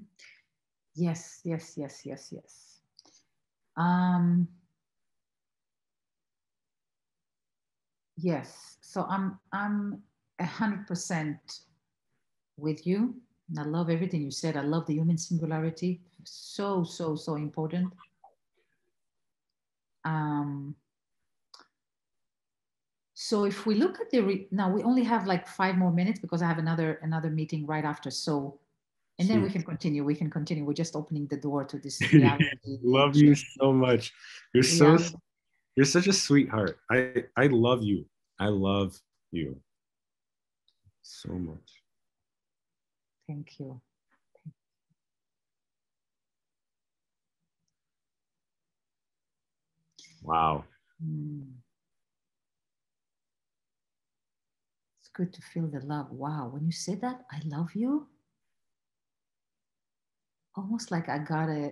yes 0.96 1.42
yes 1.44 1.74
yes 1.78 2.02
yes 2.06 2.30
yes 2.32 2.69
um, 3.80 4.48
yes, 8.18 8.78
so 8.82 9.06
I'm 9.10 9.40
I'm 9.52 10.04
a 10.40 10.46
hundred 10.46 10.86
percent 10.88 11.62
with 12.58 12.86
you. 12.86 13.16
And 13.50 13.60
I 13.60 13.64
love 13.64 13.90
everything 13.90 14.22
you 14.22 14.32
said. 14.32 14.56
I 14.58 14.62
love 14.62 14.86
the 14.86 14.94
human 14.94 15.18
singularity. 15.18 16.02
So, 16.24 16.84
so, 16.84 17.16
so 17.16 17.36
important. 17.36 17.92
Um, 20.06 20.76
so 23.16 23.46
if 23.46 23.66
we 23.66 23.76
look 23.76 24.00
at 24.00 24.12
the 24.12 24.20
re- 24.22 24.48
now, 24.52 24.72
we 24.72 24.84
only 24.84 25.04
have 25.04 25.26
like 25.26 25.48
five 25.48 25.78
more 25.78 25.92
minutes 25.92 26.20
because 26.20 26.42
I 26.42 26.48
have 26.48 26.60
another 26.60 27.00
another 27.02 27.30
meeting 27.30 27.66
right 27.66 27.84
after. 27.84 28.12
So 28.12 28.60
and 29.20 29.30
then 29.30 29.44
we 29.44 29.50
can 29.50 29.64
continue. 29.64 30.04
We 30.06 30.16
can 30.16 30.30
continue. 30.30 30.64
We're 30.64 30.74
just 30.74 30.96
opening 30.96 31.28
the 31.28 31.36
door 31.36 31.66
to 31.66 31.78
this 31.78 32.02
reality. 32.14 32.48
love 32.82 33.18
you 33.18 33.36
so 33.36 33.74
much. 33.74 34.14
You're 34.54 34.64
so 34.64 34.98
you're 35.76 35.86
such 35.86 36.08
a 36.08 36.14
sweetheart. 36.14 36.80
I 36.90 37.26
I 37.36 37.48
love 37.48 37.84
you. 37.84 38.06
I 38.40 38.48
love 38.48 38.98
you 39.32 39.60
so 41.02 41.34
much. 41.34 41.84
Thank 43.28 43.60
you. 43.60 43.82
Wow. 50.24 50.64
Mm. 51.06 51.46
It's 55.00 55.10
good 55.10 55.34
to 55.34 55.42
feel 55.42 55.68
the 55.68 55.82
love. 55.82 56.10
Wow. 56.12 56.50
When 56.54 56.66
you 56.66 56.72
say 56.72 56.96
that, 56.96 57.26
I 57.32 57.42
love 57.46 57.76
you 57.76 58.08
almost 60.60 60.92
like 60.92 61.08
I 61.08 61.20
got 61.20 61.50
a, 61.50 61.72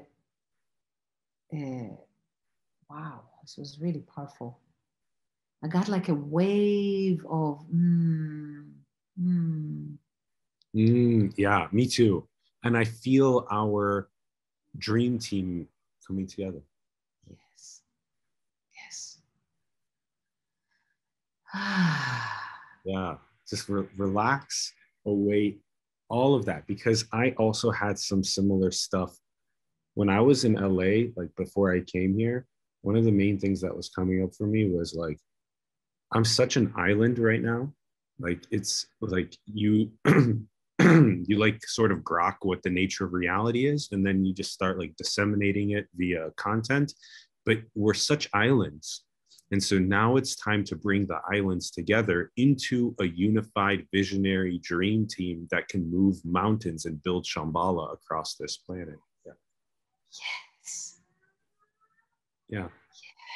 a 1.54 1.92
wow, 2.90 3.22
this 3.42 3.58
was 3.58 3.80
really 3.82 4.04
powerful. 4.16 4.60
I 5.64 5.68
got 5.68 5.90
like 5.90 6.08
a 6.08 6.14
wave 6.14 7.26
of 7.30 7.66
mm, 7.74 8.72
mm. 9.22 9.98
Mm, 10.76 11.34
yeah, 11.38 11.68
me 11.72 11.88
too. 11.88 12.28
And 12.64 12.78
I 12.78 12.84
feel 12.86 13.48
our 13.52 14.10
dream 14.78 15.20
team 15.20 15.68
coming 16.06 16.28
together. 16.28 16.62
Yes. 17.30 17.82
Yes. 18.74 19.18
yeah, 22.86 23.16
just 23.50 23.68
re- 23.70 23.88
relax, 23.98 24.74
await 25.06 25.60
all 26.10 26.36
of 26.36 26.46
that 26.46 26.66
because 26.68 27.06
I 27.12 27.32
also 27.38 27.72
had 27.72 28.00
some 28.00 28.24
similar 28.24 28.72
stuff 28.72 29.18
when 29.96 30.10
I 30.10 30.22
was 30.22 30.46
in 30.46 30.54
LA, 30.54 31.10
like 31.16 31.36
before 31.36 31.74
I 31.74 31.82
came 31.82 32.18
here. 32.18 32.46
One 32.82 32.96
of 32.96 33.04
the 33.04 33.12
main 33.12 33.40
things 33.40 33.62
that 33.62 33.76
was 33.76 33.90
coming 33.90 34.24
up 34.24 34.34
for 34.36 34.46
me 34.46 34.70
was 34.70 34.94
like, 34.94 35.18
I'm 36.14 36.24
such 36.24 36.56
an 36.56 36.74
island 36.78 37.20
right 37.20 37.42
now. 37.42 37.74
Like 38.20 38.44
it's 38.52 38.86
like 39.02 39.36
you 39.46 39.92
you 40.08 41.38
like 41.38 41.66
sort 41.66 41.92
of 41.92 42.00
grok 42.00 42.38
what 42.42 42.64
the 42.64 42.70
nature 42.70 43.06
of 43.06 43.14
reality 43.14 43.68
is, 43.68 43.90
and 43.92 44.06
then 44.06 44.24
you 44.24 44.34
just 44.34 44.54
start 44.54 44.80
like 44.80 44.96
disseminating 44.96 45.72
it 45.72 45.88
via 45.96 46.30
content. 46.38 46.94
But 47.46 47.60
we're 47.76 47.94
such 47.94 48.30
islands 48.34 49.04
and 49.52 49.64
so 49.64 49.78
now 49.78 50.18
it's 50.18 50.36
time 50.36 50.64
to 50.66 50.76
bring 50.76 51.06
the 51.06 51.20
islands 51.32 51.72
together 51.72 52.32
into 52.36 52.94
a 53.00 53.06
unified 53.06 53.88
visionary 53.94 54.60
dream 54.62 55.08
team 55.08 55.48
that 55.52 55.70
can 55.70 55.90
move 55.90 56.18
mountains 56.26 56.86
and 56.86 57.02
build 57.02 57.26
Shambhala 57.26 57.94
across 57.94 58.36
this 58.36 58.58
planet. 58.58 59.00
Yeah. 59.26 59.32
Yes. 60.62 61.00
Yeah. 62.50 62.68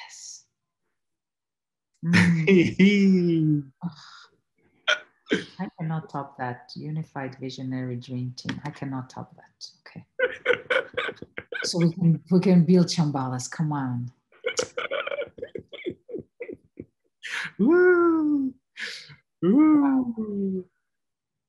Yes. 0.05 0.43
Mm. 2.05 3.71
I 5.59 5.67
cannot 5.79 6.09
top 6.09 6.37
that. 6.39 6.71
Unified 6.75 7.37
visionary 7.39 7.95
dream 7.95 8.33
team. 8.35 8.59
I 8.65 8.69
cannot 8.69 9.09
top 9.09 9.33
that. 9.37 9.65
Okay. 9.87 10.05
so 11.63 11.77
we 11.79 11.93
can 11.93 12.21
we 12.29 12.39
can 12.41 12.65
build 12.65 12.87
Shambhalas. 12.87 13.49
Come 13.49 13.71
on. 13.71 14.11
Woo! 17.59 18.53
Woo! 19.41 20.65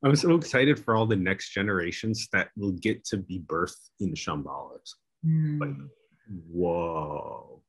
I'm 0.04 0.16
so 0.16 0.34
excited 0.34 0.78
for 0.78 0.96
all 0.96 1.06
the 1.06 1.16
next 1.16 1.50
generations 1.50 2.28
that 2.32 2.48
will 2.56 2.72
get 2.72 3.04
to 3.06 3.16
be 3.16 3.40
birthed 3.40 3.90
in 4.00 4.14
Shambhalas. 4.14 4.94
Mm. 5.24 5.60
Like, 5.60 5.88
whoa. 6.50 7.62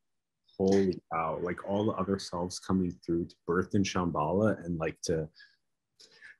Holy 0.58 1.00
cow. 1.12 1.38
Like 1.42 1.68
all 1.68 1.86
the 1.86 1.92
other 1.92 2.18
selves 2.18 2.58
coming 2.58 2.92
through 3.04 3.26
to 3.26 3.34
birth 3.46 3.74
in 3.74 3.82
Shambhala 3.82 4.64
and 4.64 4.78
like 4.78 5.00
to 5.04 5.28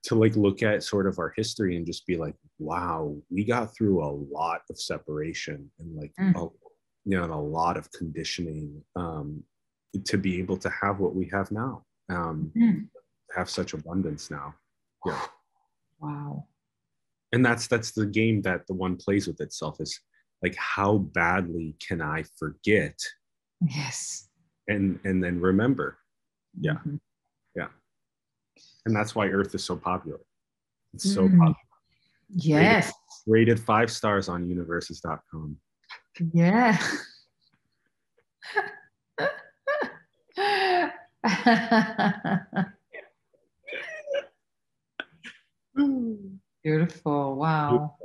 to 0.05 0.15
like 0.15 0.37
look 0.37 0.63
at 0.63 0.83
sort 0.83 1.07
of 1.07 1.19
our 1.19 1.33
history 1.35 1.77
and 1.77 1.87
just 1.87 2.07
be 2.07 2.17
like, 2.17 2.35
wow, 2.59 3.17
we 3.31 3.43
got 3.43 3.75
through 3.75 4.05
a 4.05 4.13
lot 4.31 4.61
of 4.69 4.79
separation 4.79 5.71
and 5.79 5.97
like 5.97 6.13
mm. 6.21 6.37
a 6.37 6.49
you 7.07 7.17
know, 7.19 7.25
and 7.25 7.33
a 7.33 7.37
lot 7.37 7.77
of 7.77 7.91
conditioning 7.93 8.83
um, 8.97 9.43
to 10.05 10.19
be 10.19 10.39
able 10.39 10.57
to 10.59 10.71
have 10.71 10.99
what 10.99 11.15
we 11.15 11.29
have 11.33 11.51
now, 11.51 11.85
um, 12.09 12.53
mm. 12.57 12.87
have 13.35 13.49
such 13.49 13.75
abundance 13.75 14.31
now. 14.31 14.55
Yeah. 15.07 15.21
Wow. 16.01 16.47
And 17.33 17.45
that's 17.45 17.67
that's 17.67 17.93
the 17.93 18.07
game 18.07 18.43
that 18.43 18.67
the 18.67 18.75
one 18.75 18.97
plays 18.97 19.27
with 19.27 19.41
itself 19.41 19.81
is 19.81 20.01
like 20.43 20.55
how 20.57 20.99
badly 20.99 21.77
can 21.87 22.01
I 22.01 22.25
forget? 22.39 22.99
Yes. 23.61 24.29
And 24.69 24.99
and 25.05 25.23
then 25.23 25.41
remember. 25.41 25.99
Yeah. 26.61 26.75
Mm-hmm. 26.75 26.97
Yeah. 27.57 27.69
And 28.87 28.95
that's 28.95 29.15
why 29.15 29.29
Earth 29.29 29.55
is 29.55 29.65
so 29.65 29.77
popular. 29.77 30.21
It's 30.93 31.13
so 31.13 31.29
mm. 31.29 31.39
popular. 31.39 31.57
Yes. 32.31 32.93
Rated, 33.27 33.57
rated 33.57 33.61
five 33.61 33.91
stars 33.91 34.29
on 34.29 34.49
universes.com. 34.49 35.57
Yeah. 36.33 36.79
Beautiful. 46.63 47.37
Wow. 47.37 47.97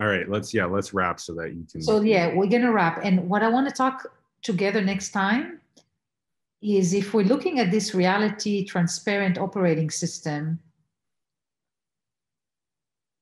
All 0.00 0.06
right, 0.06 0.28
let's 0.28 0.52
yeah, 0.52 0.64
let's 0.64 0.92
wrap 0.94 1.20
so 1.20 1.34
that 1.34 1.54
you 1.54 1.64
can 1.70 1.82
So 1.82 2.00
yeah, 2.00 2.34
we're 2.34 2.48
gonna 2.48 2.72
wrap. 2.72 3.04
And 3.04 3.28
what 3.28 3.42
I 3.42 3.48
want 3.48 3.68
to 3.68 3.74
talk 3.74 4.12
together 4.42 4.80
next 4.80 5.10
time 5.10 5.60
is 6.60 6.94
if 6.94 7.14
we're 7.14 7.24
looking 7.24 7.60
at 7.60 7.70
this 7.70 7.94
reality 7.94 8.64
transparent 8.64 9.38
operating 9.38 9.90
system, 9.90 10.58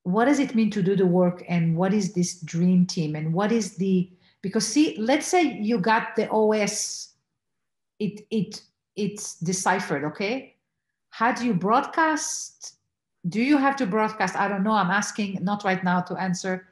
what 0.05 0.27
does 0.27 0.39
it 0.39 0.55
mean 0.55 0.71
to 0.71 0.83
do 0.83 0.97
the 0.97 1.07
work 1.07 1.45
and 1.49 1.77
what 1.77 1.93
is 1.93 2.13
this 2.13 2.41
dream 2.41 2.87
team 2.87 3.15
and 3.17 3.33
what 3.33 3.53
is 3.53 3.77
the 3.77 4.11
because 4.43 4.67
see 4.67 4.97
let's 4.99 5.27
say 5.27 5.59
you 5.59 5.79
got 5.79 6.17
the 6.17 6.29
os 6.31 7.15
it 7.99 8.27
it 8.31 8.63
it's 8.97 9.37
deciphered 9.37 10.05
okay? 10.05 10.57
How 11.11 11.33
do 11.33 11.45
you 11.45 11.55
broadcast? 11.55 12.75
Do 13.29 13.43
you 13.43 13.59
have 13.59 13.77
to 13.77 13.87
broadcast? 13.87 14.37
I 14.37 14.49
don't 14.49 14.63
know 14.63 14.73
i'm 14.73 14.91
asking 14.91 15.39
not 15.43 15.65
right 15.65 15.83
now 15.85 16.01
to 16.03 16.15
answer. 16.15 16.69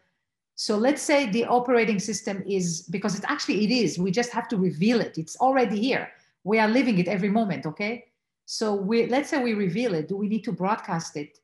So 0.54 0.76
let's 0.76 1.02
say 1.02 1.30
the 1.30 1.44
operating 1.44 2.00
system 2.00 2.42
is 2.46 2.82
because 2.82 3.16
it 3.16 3.24
actually 3.28 3.64
it 3.64 3.70
is 3.70 3.98
we 3.98 4.10
just 4.10 4.32
have 4.32 4.48
to 4.48 4.56
reveal 4.56 5.00
it. 5.00 5.18
It's 5.18 5.36
already 5.36 5.80
here. 5.80 6.08
We 6.44 6.58
are 6.58 6.68
living 6.68 6.98
it 6.98 7.08
every 7.08 7.30
moment 7.30 7.66
okay? 7.66 8.06
So 8.46 8.74
we 8.74 9.06
let's 9.06 9.28
say 9.28 9.42
we 9.42 9.54
reveal 9.54 9.94
it. 9.94 10.08
Do 10.08 10.16
we 10.16 10.28
need 10.28 10.44
to 10.44 10.52
broadcast 10.52 11.16
it? 11.16 11.38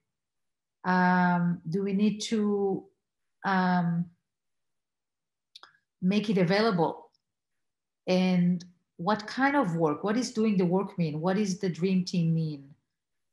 Um, 0.85 1.61
do 1.69 1.83
we 1.83 1.93
need 1.93 2.21
to 2.23 2.85
um, 3.45 4.07
make 6.03 6.29
it 6.31 6.39
available? 6.39 7.11
And 8.07 8.65
what 8.97 9.27
kind 9.27 9.57
of 9.57 9.77
work 9.77 10.05
what 10.05 10.17
is 10.17 10.33
doing 10.33 10.57
the 10.57 10.65
work 10.65 10.97
mean 10.99 11.21
what 11.21 11.37
is 11.37 11.59
the 11.59 11.69
dream 11.69 12.05
team 12.05 12.35
mean? 12.35 12.69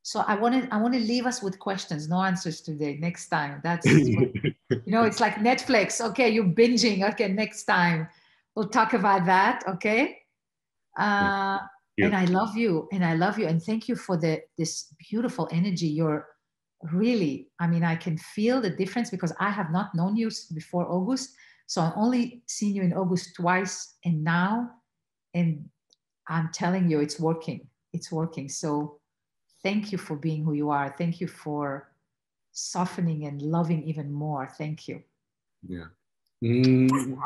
So 0.04 0.22
i 0.28 0.34
want 0.34 0.64
to 0.64 0.74
i 0.74 0.82
want 0.82 0.94
to 0.96 1.00
leave 1.00 1.26
us 1.26 1.44
with 1.44 1.60
questions 1.60 2.10
no 2.10 2.24
answers 2.24 2.62
today 2.62 2.98
next 3.00 3.30
time. 3.30 3.62
That's 3.64 3.86
you 3.86 4.56
know 4.88 5.04
it's 5.04 5.20
like 5.20 5.36
netflix. 5.36 6.02
Okay 6.02 6.30
you're 6.30 6.46
binging. 6.46 7.08
Okay 7.12 7.28
next 7.28 7.66
time. 7.66 8.08
We'll 8.56 8.70
talk 8.70 8.94
about 8.94 9.26
that 9.28 9.64
okay? 9.68 10.18
Uh, 10.98 11.60
and 12.00 12.16
i 12.16 12.26
love 12.26 12.58
you 12.58 12.88
and 12.92 13.06
i 13.06 13.14
love 13.14 13.38
you 13.38 13.48
and 13.48 13.62
thank 13.62 13.88
you 13.88 13.96
for 13.96 14.18
the 14.18 14.42
this 14.58 14.94
beautiful 15.10 15.48
energy. 15.52 15.88
You're 15.88 16.28
really 16.92 17.48
i 17.60 17.68
mean 17.68 17.84
i 17.84 17.96
can 17.96 18.18
feel 18.18 18.60
the 18.60 18.72
difference 18.72 19.12
because 19.12 19.32
i 19.40 19.52
have 19.52 19.72
not 19.72 19.94
known 19.94 20.16
you 20.16 20.32
before 20.56 20.90
august. 20.90 21.36
So 21.68 21.82
i 21.82 21.94
only 21.96 22.42
seen 22.48 22.74
you 22.74 22.82
in 22.82 22.94
august 22.94 23.36
twice 23.36 23.98
and 24.04 24.24
now 24.24 24.81
and 25.34 25.70
i'm 26.28 26.50
telling 26.54 26.90
you 26.90 27.00
it's 27.00 27.20
working. 27.20 27.68
It's 27.94 28.12
working. 28.12 28.50
So 28.50 29.00
thank 29.64 29.92
you 29.92 29.98
for 29.98 30.16
being 30.16 30.44
who 30.44 30.54
you 30.54 30.70
are. 30.70 30.94
Thank 30.98 31.20
you 31.20 31.28
for 31.28 31.92
softening 32.52 33.26
and 33.26 33.42
loving 33.42 33.84
even 33.84 34.12
more. 34.12 34.48
Thank 34.58 34.88
you. 34.88 35.04
Yeah. 35.68 35.88
Mm. 36.44 37.18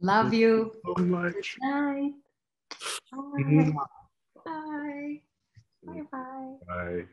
love 0.00 0.34
you. 0.34 0.72
So 0.84 1.02
much. 1.04 1.56
Good 1.60 1.68
night. 1.68 2.12
Bye 3.12 3.72
bye. 4.44 5.20
Bye. 5.86 6.02
Bye 6.10 6.56
bye 6.66 7.04